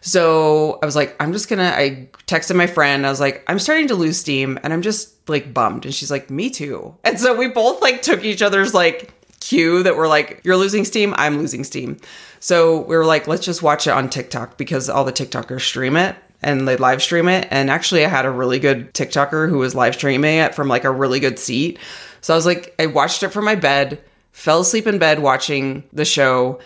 [0.00, 1.72] So I was like, I'm just gonna.
[1.74, 3.06] I texted my friend.
[3.06, 5.86] I was like, I'm starting to lose steam, and I'm just like bummed.
[5.86, 6.94] And she's like, Me too.
[7.04, 9.14] And so we both like took each other's like
[9.44, 11.98] cue that we're like, you're losing steam, I'm losing steam.
[12.40, 15.96] So we were like, let's just watch it on TikTok because all the TikTokers stream
[15.96, 17.46] it and they live stream it.
[17.50, 20.84] And actually, I had a really good TikToker who was live streaming it from like
[20.84, 21.78] a really good seat.
[22.20, 24.02] So I was like, I watched it from my bed,
[24.32, 26.58] fell asleep in bed watching the show,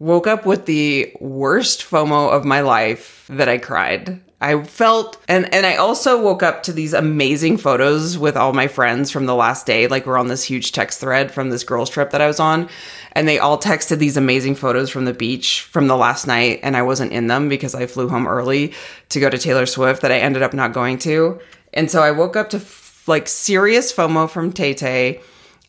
[0.00, 4.20] woke up with the worst FOMO of my life that I cried.
[4.44, 8.68] I felt and and I also woke up to these amazing photos with all my
[8.68, 9.86] friends from the last day.
[9.86, 12.68] Like we're on this huge text thread from this girls trip that I was on,
[13.12, 16.76] and they all texted these amazing photos from the beach from the last night, and
[16.76, 18.74] I wasn't in them because I flew home early
[19.08, 21.40] to go to Taylor Swift that I ended up not going to.
[21.72, 25.22] And so I woke up to f- like serious FOMO from Tay Tay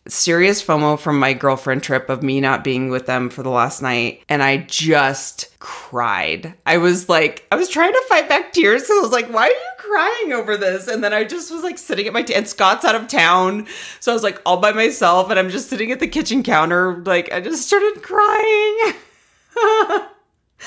[0.08, 3.82] serious FOMO from my girlfriend trip of me not being with them for the last
[3.82, 4.24] night.
[4.30, 6.54] And I just cried.
[6.66, 9.48] I was like, I was trying to fight back tears because I was like, why
[9.48, 10.88] are you crying over this?
[10.88, 13.68] And then I just was like sitting at my, t- and Scott's out of town.
[14.00, 16.98] So I was like all by myself and I'm just sitting at the kitchen counter.
[16.98, 18.94] Like I just started crying.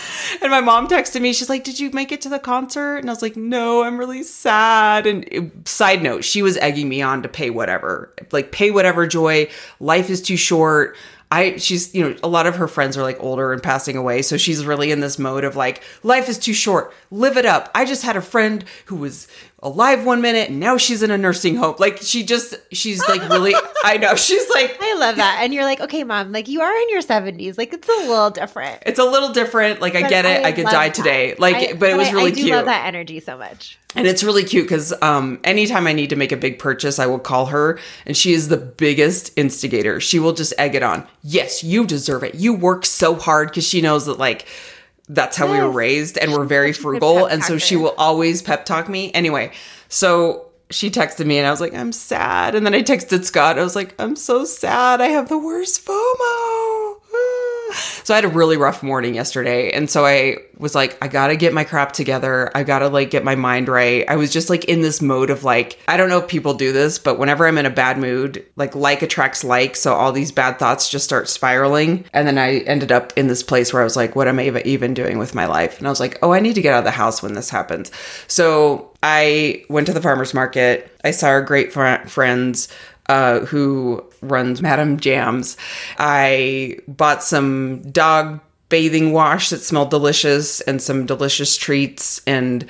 [0.42, 1.32] And my mom texted me.
[1.32, 3.98] She's like, "Did you make it to the concert?" And I was like, "No, I'm
[3.98, 8.52] really sad." And it, side note, she was egging me on to pay whatever, like
[8.52, 9.06] pay whatever.
[9.06, 9.48] Joy,
[9.80, 10.96] life is too short.
[11.30, 14.22] I she's you know a lot of her friends are like older and passing away,
[14.22, 17.70] so she's really in this mode of like life is too short, live it up.
[17.74, 19.28] I just had a friend who was
[19.60, 21.74] alive one minute and now she's in a nursing home.
[21.78, 25.40] Like she just she's like really I know she's like I love that.
[25.42, 28.30] And you're like, okay, mom, like you are in your 70s, like it's a little
[28.30, 28.82] different.
[28.86, 29.80] It's a little different.
[29.80, 30.44] Like I get it.
[30.44, 31.34] I, could die love today.
[31.38, 32.54] Like, I- but it was I- really I do cute.
[32.54, 33.78] love that energy so much.
[33.94, 37.06] And it's really cute because um, anytime I need to make a big purchase, I
[37.06, 39.98] will call her, and she is the biggest instigator.
[39.98, 41.06] She will just egg it on.
[41.22, 42.34] Yes, you deserve it.
[42.34, 44.46] You work so hard because she knows that like
[45.08, 47.76] that's how we were raised, and we're very such a good frugal, and so she
[47.76, 49.12] will always pep talk me.
[49.12, 49.52] Anyway,
[49.88, 53.58] so she texted me, and I was like, I'm sad, and then I texted Scott.
[53.58, 55.00] I was like, I'm so sad.
[55.00, 56.97] I have the worst FOMO.
[57.74, 59.70] So I had a really rough morning yesterday.
[59.72, 62.50] And so I was like, I gotta get my crap together.
[62.54, 64.08] I gotta like get my mind right.
[64.08, 66.72] I was just like in this mode of like, I don't know if people do
[66.72, 69.76] this, but whenever I'm in a bad mood, like like attracts like.
[69.76, 72.04] So all these bad thoughts just start spiraling.
[72.12, 74.62] And then I ended up in this place where I was like, what am I
[74.64, 75.78] even doing with my life?
[75.78, 77.50] And I was like, oh, I need to get out of the house when this
[77.50, 77.90] happens.
[78.26, 80.90] So I went to the farmer's market.
[81.04, 82.68] I saw our great fr- friends
[83.08, 85.56] uh, who runs Madame Jams.
[85.98, 92.66] I bought some dog bathing wash that smelled delicious and some delicious treats and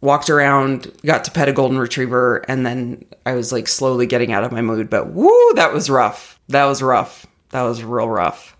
[0.00, 4.32] walked around, got to pet a golden retriever, and then I was like slowly getting
[4.32, 4.90] out of my mood.
[4.90, 6.38] But woo, that was rough.
[6.48, 7.26] That was rough.
[7.50, 8.56] That was real rough.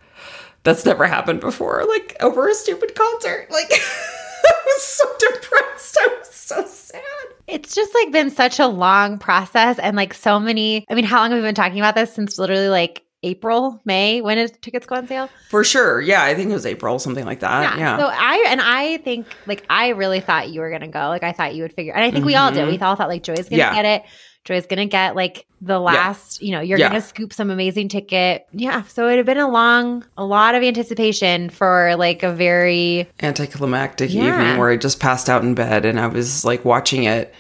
[0.63, 3.49] That's never happened before, like over a stupid concert.
[3.51, 5.99] Like, I was so depressed.
[6.01, 7.34] I was so sad.
[7.47, 10.85] It's just like been such a long process and like so many.
[10.91, 14.21] I mean, how long have we been talking about this since literally like April, May
[14.21, 15.31] when did tickets go on sale?
[15.49, 16.01] For sure.
[16.01, 17.79] Yeah, I think it was April, something like that.
[17.79, 17.97] Yeah.
[17.99, 21.09] So I and I think like I really thought you were gonna go.
[21.09, 22.67] Like I thought you would figure, and I think we all did.
[22.69, 23.75] We all thought like Joy's gonna Mm-hmm.
[23.75, 23.83] Yeah.
[23.83, 24.11] get it.
[24.45, 26.43] Joy's gonna get like the last.
[26.43, 26.89] You know, you're Yeah.
[26.89, 28.47] gonna scoop some amazing ticket.
[28.53, 28.83] Yeah.
[28.83, 34.13] So it had been a long, a lot of anticipation for like a very anticlimactic
[34.13, 34.29] Yeah.
[34.29, 37.35] evening where I just passed out in bed and I was like watching it.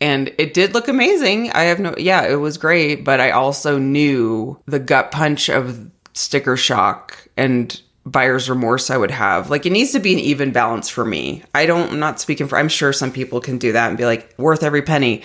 [0.00, 1.50] And it did look amazing.
[1.52, 3.04] I have no, yeah, it was great.
[3.04, 9.10] But I also knew the gut punch of sticker shock and buyer's remorse I would
[9.10, 9.50] have.
[9.50, 11.42] Like it needs to be an even balance for me.
[11.54, 14.04] I don't, I'm not speaking for, I'm sure some people can do that and be
[14.04, 15.22] like, worth every penny.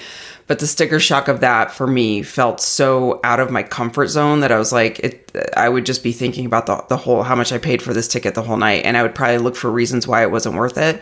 [0.51, 4.41] But the sticker shock of that for me felt so out of my comfort zone
[4.41, 7.35] that I was like, it, I would just be thinking about the, the whole, how
[7.35, 8.83] much I paid for this ticket the whole night.
[8.83, 11.01] And I would probably look for reasons why it wasn't worth it.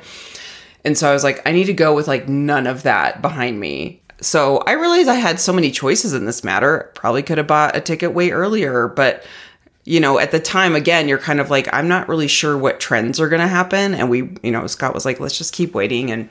[0.85, 3.59] And so I was like, I need to go with like none of that behind
[3.59, 4.03] me.
[4.21, 6.91] So I realized I had so many choices in this matter.
[6.93, 9.25] Probably could have bought a ticket way earlier, but
[9.83, 12.79] you know, at the time, again, you're kind of like, I'm not really sure what
[12.79, 13.95] trends are going to happen.
[13.95, 16.12] And we, you know, Scott was like, let's just keep waiting.
[16.12, 16.29] And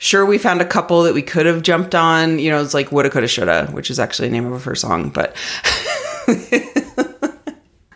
[0.00, 2.40] sure, we found a couple that we could have jumped on.
[2.40, 5.10] You know, it's like woulda, coulda, shoulda, which is actually the name of her song.
[5.10, 5.36] But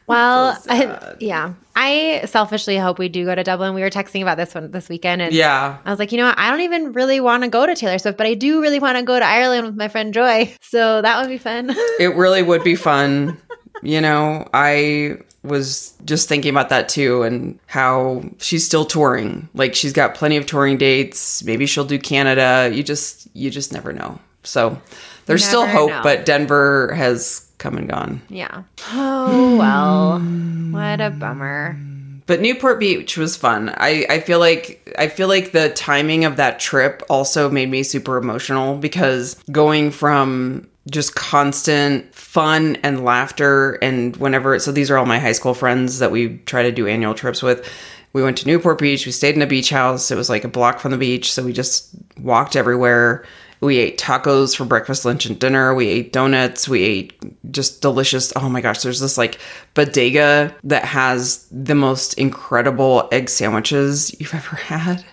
[0.07, 1.55] well, I, yeah.
[1.77, 3.75] I selfishly hope we do go to Dublin.
[3.75, 5.79] We were texting about this one this weekend, and Yeah.
[5.85, 6.39] I was like, you know what?
[6.39, 8.97] I don't even really want to go to Taylor Swift, but I do really want
[8.97, 10.55] to go to Ireland with my friend Joy.
[10.75, 11.71] So that would be fun.
[12.01, 13.41] It really would be fun.
[13.83, 19.49] You know, I was just thinking about that too and how she's still touring.
[19.55, 21.45] Like she's got plenty of touring dates.
[21.45, 22.71] Maybe she'll do Canada.
[22.75, 24.19] You just you just never know.
[24.43, 24.81] So
[25.27, 26.03] there's still hope, know.
[26.03, 28.23] but Denver has come and gone.
[28.29, 28.63] yeah.
[28.93, 30.21] Oh well.
[30.21, 31.79] What a bummer.
[32.27, 33.69] But Newport Beach was fun.
[33.77, 37.83] I, I feel like I feel like the timing of that trip also made me
[37.83, 44.99] super emotional because going from just constant fun and laughter and whenever so these are
[44.99, 47.69] all my high school friends that we try to do annual trips with.
[48.13, 50.11] We went to Newport Beach, we stayed in a beach house.
[50.11, 53.27] It was like a block from the beach, so we just walked everywhere.
[53.65, 55.75] We ate tacos for breakfast, lunch, and dinner.
[55.75, 56.69] We ate donuts.
[56.69, 58.33] We ate just delicious.
[58.37, 59.39] Oh my gosh, there's this like
[59.73, 65.05] bodega that has the most incredible egg sandwiches you've ever had.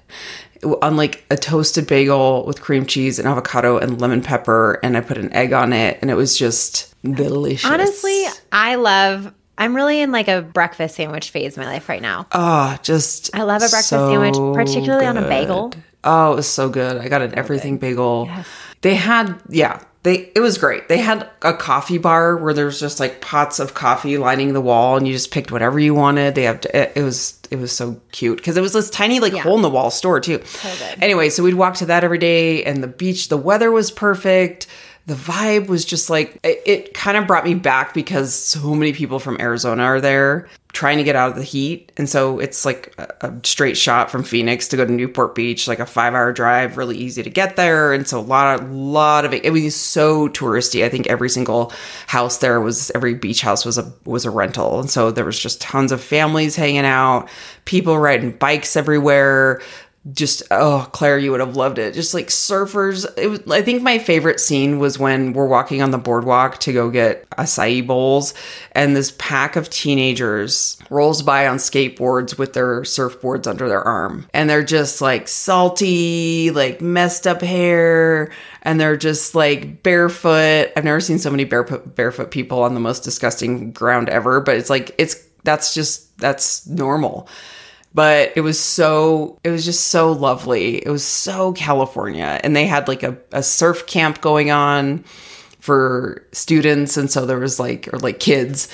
[0.84, 5.02] On like a toasted bagel with cream cheese and avocado and lemon pepper, and I
[5.02, 7.70] put an egg on it, and it was just delicious.
[7.70, 9.34] Honestly, I love.
[9.58, 12.28] I'm really in like a breakfast sandwich phase in my life right now.
[12.32, 15.74] oh, just I love a breakfast so sandwich, particularly on a bagel.
[16.04, 16.98] Oh, it was so good.
[16.98, 18.30] I got an everything bagel.
[18.82, 20.90] They had, yeah, they it was great.
[20.90, 24.98] They had a coffee bar where there's just like pots of coffee lining the wall,
[24.98, 26.34] and you just picked whatever you wanted.
[26.34, 29.34] They have, it, it was it was so cute because it was this tiny like
[29.34, 30.40] hole in the wall store too.
[30.40, 31.04] good.
[31.04, 34.66] Anyway, so we'd walk to that every day, and the beach, the weather was perfect.
[35.06, 38.94] The vibe was just like it, it kind of brought me back because so many
[38.94, 41.92] people from Arizona are there trying to get out of the heat.
[41.98, 45.68] And so it's like a, a straight shot from Phoenix to go to Newport Beach,
[45.68, 47.94] like a five hour drive, really easy to get there.
[47.94, 50.84] And so a lot of, lot of it, it was so touristy.
[50.84, 51.74] I think every single
[52.08, 54.80] house there was, every beach house was a, was a rental.
[54.80, 57.30] And so there was just tons of families hanging out,
[57.66, 59.62] people riding bikes everywhere
[60.14, 61.94] just oh claire you would have loved it.
[61.94, 63.06] Just like surfers.
[63.30, 66.90] Was, i think my favorite scene was when we're walking on the boardwalk to go
[66.90, 68.34] get acai bowls
[68.72, 74.28] and this pack of teenagers rolls by on skateboards with their surfboards under their arm.
[74.34, 78.32] And they're just like salty like messed up hair
[78.64, 80.72] and they're just like barefoot.
[80.76, 84.58] I've never seen so many barefoot barefoot people on the most disgusting ground ever but
[84.58, 87.28] it's like it's that's just that's normal
[87.94, 90.78] but it was so it was just so lovely.
[90.78, 92.40] It was so california.
[92.44, 95.04] And they had like a, a surf camp going on
[95.60, 96.98] for students.
[96.98, 98.68] And so there was like or like kids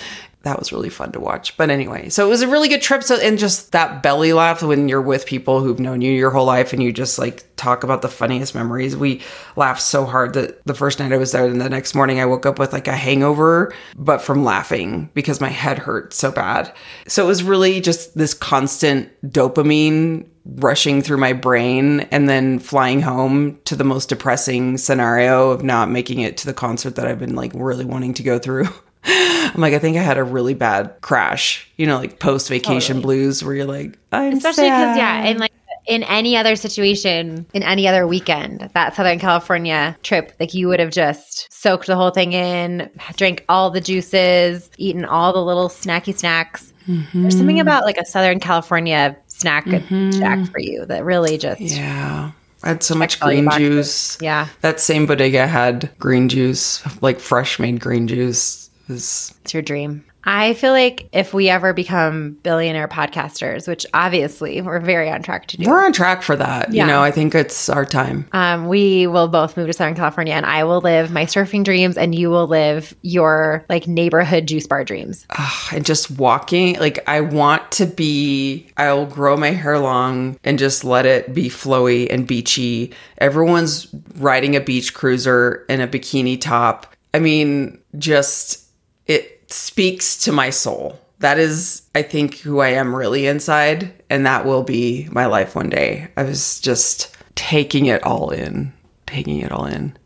[0.43, 1.57] that was really fun to watch.
[1.57, 3.03] But anyway so it was a really good trip.
[3.03, 6.45] So and just that belly laugh when you're with people who've known you your whole
[6.45, 8.95] life and you just like talk about the funniest memories.
[8.95, 9.21] We
[9.55, 12.25] laughed so hard that the first night i was there and the next morning i
[12.25, 16.73] woke up with like a hangover but from laughing because my head hurt so bad.
[17.07, 23.01] So it was really just this constant dopamine rushing through my brain and then flying
[23.01, 27.19] home to the most depressing scenario of not making it to the concert that I've
[27.19, 28.67] been like really wanting to go through.
[29.07, 33.01] I'm like, I think I had a really bad crash, you know, like post vacation
[33.01, 35.51] blues where you're like, I'm Especially because, yeah, in like
[35.87, 40.81] in any other situation, in any other weekend, that Southern California trip, like you would
[40.81, 45.69] have just soaked the whole thing in, drank all the juices, eaten all the little
[45.69, 46.73] snacky snacks.
[46.87, 47.29] There's mm-hmm.
[47.29, 50.43] something about like a Southern California snack shack mm-hmm.
[50.45, 52.31] for you that really just yeah.
[52.63, 54.17] I had so much green juice.
[54.19, 54.47] Yeah.
[54.61, 58.66] That same bodega had green juice, like fresh made green juice.
[58.89, 60.03] It It's your dream.
[60.29, 65.47] I feel like if we ever become billionaire podcasters, which obviously we're very on track
[65.47, 66.73] to do, we're on track for that.
[66.73, 66.83] Yeah.
[66.83, 68.27] You know, I think it's our time.
[68.33, 71.97] um, we will both move to Southern California and I will live my surfing dreams
[71.97, 75.25] and you will live your like neighborhood juice bar dreams.
[75.71, 80.83] and just walking like i want to be i'll grow my hair long and just
[80.83, 86.93] let it be flowy and beachy everyone's riding a beach cruiser in a bikini top
[87.13, 88.66] i mean just
[89.07, 94.25] it speaks to my soul that is i think who i am really inside and
[94.25, 98.73] that will be my life one day i was just taking it all in
[99.05, 99.97] taking it all in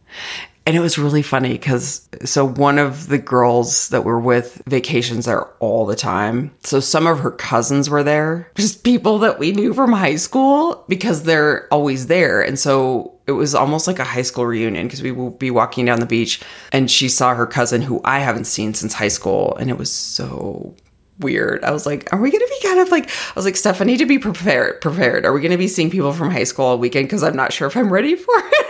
[0.65, 5.25] and it was really funny because so one of the girls that were with vacations
[5.25, 6.53] there all the time.
[6.63, 10.85] So some of her cousins were there, just people that we knew from high school
[10.87, 12.41] because they're always there.
[12.41, 15.85] And so it was almost like a high school reunion because we will be walking
[15.85, 16.41] down the beach
[16.71, 19.55] and she saw her cousin who I haven't seen since high school.
[19.57, 20.75] And it was so
[21.19, 21.63] weird.
[21.63, 23.79] I was like, are we going to be kind of like, I was like, Steph,
[23.79, 24.81] I need to be prepared.
[24.81, 25.23] Prepared.
[25.25, 27.07] Are we going to be seeing people from high school all weekend?
[27.07, 28.67] Because I'm not sure if I'm ready for it.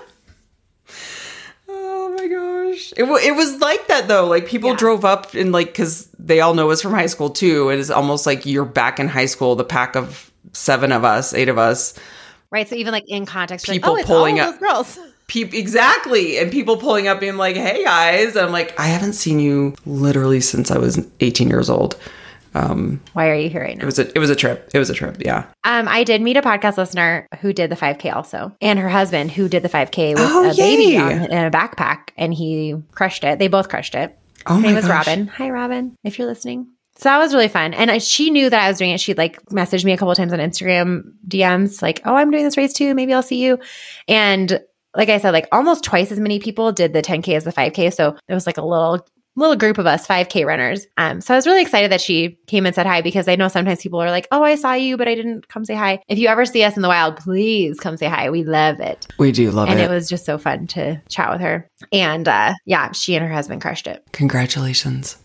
[1.68, 2.92] Oh my gosh.
[2.96, 4.26] It, w- it was like that though.
[4.26, 4.76] Like people Yeah.
[4.76, 7.68] drove up and like, cause they all know us from high school too.
[7.70, 11.32] And it's almost like you're back in high school, the pack of seven of us,
[11.34, 11.94] eight of us.
[12.52, 12.68] Right.
[12.68, 14.98] So even like in context, People like, oh, pulling up- those girls.
[15.28, 16.38] Peop exactly.
[16.38, 18.34] And people pulling up being like, hey guys.
[18.34, 21.96] And I'm like, I haven't seen you literally since I was 18 years old.
[22.52, 23.82] Um, Why are you here right now?
[23.82, 24.68] it was a, it was a trip.
[24.74, 25.18] It was a trip.
[25.24, 25.44] Yeah.
[25.62, 29.30] Um, I did meet a podcast listener who did the 5K also, and her husband
[29.30, 30.96] who did the 5K with Oh, a baby yay.
[30.98, 33.38] on, in a backpack, and he crushed it.
[33.38, 34.18] They both crushed it.
[34.46, 34.88] Oh Her my name was.
[34.88, 35.28] Robin.
[35.28, 36.66] Hi, Robin, if you're listening.
[37.00, 37.72] So that was really fun.
[37.72, 39.00] And I, she knew that I was doing it.
[39.00, 42.58] She'd like messaged me a couple times on Instagram DMs, like, oh, I'm doing this
[42.58, 42.94] race too.
[42.94, 43.58] Maybe I'll see you.
[44.06, 44.60] And
[44.94, 47.94] like I said, like almost twice as many people did the 10K as the 5K.
[47.94, 51.36] So it was like a little little group of us 5k runners um so i
[51.36, 54.10] was really excited that she came and said hi because i know sometimes people are
[54.10, 56.64] like oh i saw you but i didn't come say hi if you ever see
[56.64, 59.78] us in the wild please come say hi we love it We do love and
[59.78, 59.84] it.
[59.84, 63.24] And it was just so fun to chat with her and uh yeah she and
[63.24, 65.16] her husband crushed it Congratulations.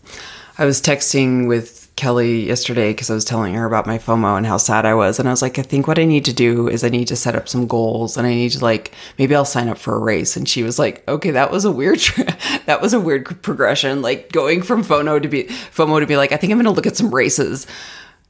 [0.58, 4.46] I was texting with Kelly yesterday because I was telling her about my FOMO and
[4.46, 5.18] how sad I was.
[5.18, 7.16] And I was like, I think what I need to do is I need to
[7.16, 9.98] set up some goals and I need to like, maybe I'll sign up for a
[9.98, 10.36] race.
[10.36, 11.98] And she was like, okay, that was a weird,
[12.66, 14.02] that was a weird progression.
[14.02, 16.70] Like going from FOMO to be, FOMO to be like, I think I'm going to
[16.70, 17.66] look at some races.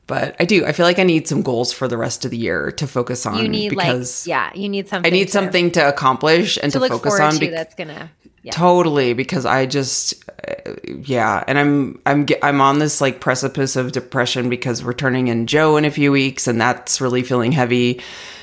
[0.08, 0.64] But I do.
[0.64, 3.26] I feel like I need some goals for the rest of the year to focus
[3.26, 3.38] on.
[3.42, 6.70] you need because like yeah you need something I need to- something to accomplish and
[6.70, 7.32] to to, look focus on.
[7.32, 8.12] to bec- that's gonna
[8.46, 10.14] yeah Totally, because I just,
[10.46, 15.26] uh, yeah, and I'm I'm I'm on this like precipice of depression because we're turning
[15.26, 18.00] in Joe in a few weeks, and that's really feeling heavy.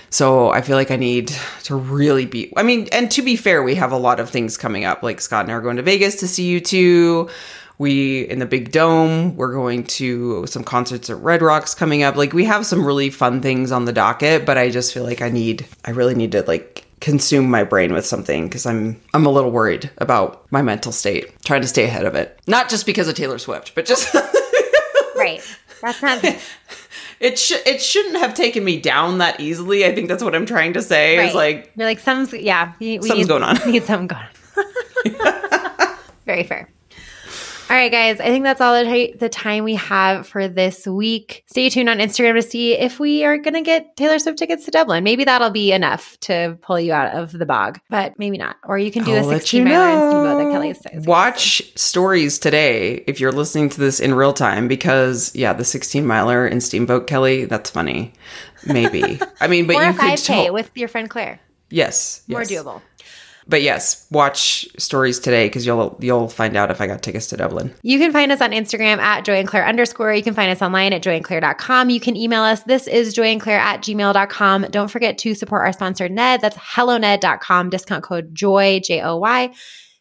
[0.10, 1.30] So I feel like I need
[1.64, 2.51] to really be.
[2.58, 5.04] I mean, and to be fair, we have a lot of things coming up.
[5.04, 7.32] Like Scott and I are going to Vegas to see U2.
[7.78, 9.38] We in the big dome.
[9.38, 12.18] We're going to some concerts at Red Rocks coming up.
[12.18, 15.22] Like we have some really fun things on the docket, but I just feel like
[15.22, 15.66] I need.
[15.86, 19.51] I really need to like consume my brain with something because I'm I'm a little
[19.51, 21.34] worried about my mental state.
[21.43, 24.16] Trying to stay ahead of it, not just because of Taylor Swift, but just
[25.18, 25.43] right
[25.82, 26.24] that's not
[27.20, 29.86] it should it shouldn't have taken me down that easily.
[29.86, 31.28] I think that's what I'm trying to say.
[31.28, 33.58] Is like you're like some yeah we, we Something's need, going on.
[33.70, 36.70] need something going on very fair
[37.70, 38.20] all right, guys.
[38.20, 41.43] I think that's all the, time we have for this week.
[41.47, 44.66] Stay tuned on Instagram to see if we are going to get Taylor Swift tickets
[44.66, 45.03] to Dublin.
[45.03, 48.57] Maybe that'll be enough to pull you out of the bog, but maybe not.
[48.66, 50.51] Or you can do I'll a 16 you miler in Steamboat that.
[50.51, 51.07] Kelly says.
[51.07, 56.05] Watch stories today if you're listening to this in real time because yeah, the 16
[56.05, 58.14] miler in Steamboat Kelly, that's funny.
[58.68, 59.20] Maybe.
[59.41, 61.39] I mean, but Or you a could 5K tell- with your friend Claire.
[61.72, 62.51] yes, More yes.
[62.51, 62.82] doable.
[63.48, 67.38] But yes, watch stories today because you'll you'll find out if I got tickets to
[67.38, 67.74] Dublin.
[67.82, 70.14] You can find us on Instagram at Joy and Claire underscore.
[70.14, 71.89] You can find us online at joyandclaire.com.
[71.89, 72.64] You can email us.
[72.64, 74.68] This is joyandclaire at gmail.com.
[74.72, 76.41] Don't forget to support our sponsor, Ned.
[76.41, 77.70] That's helloned.com.
[77.70, 79.54] Discount code JOY, J O Y.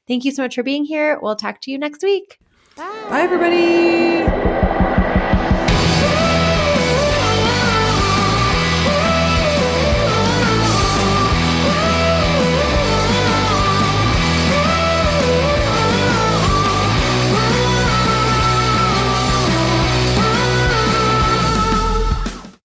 [0.07, 1.18] Thank you so much for being here.
[1.20, 2.38] We'll talk to you next week.
[2.76, 4.82] Bye everybody.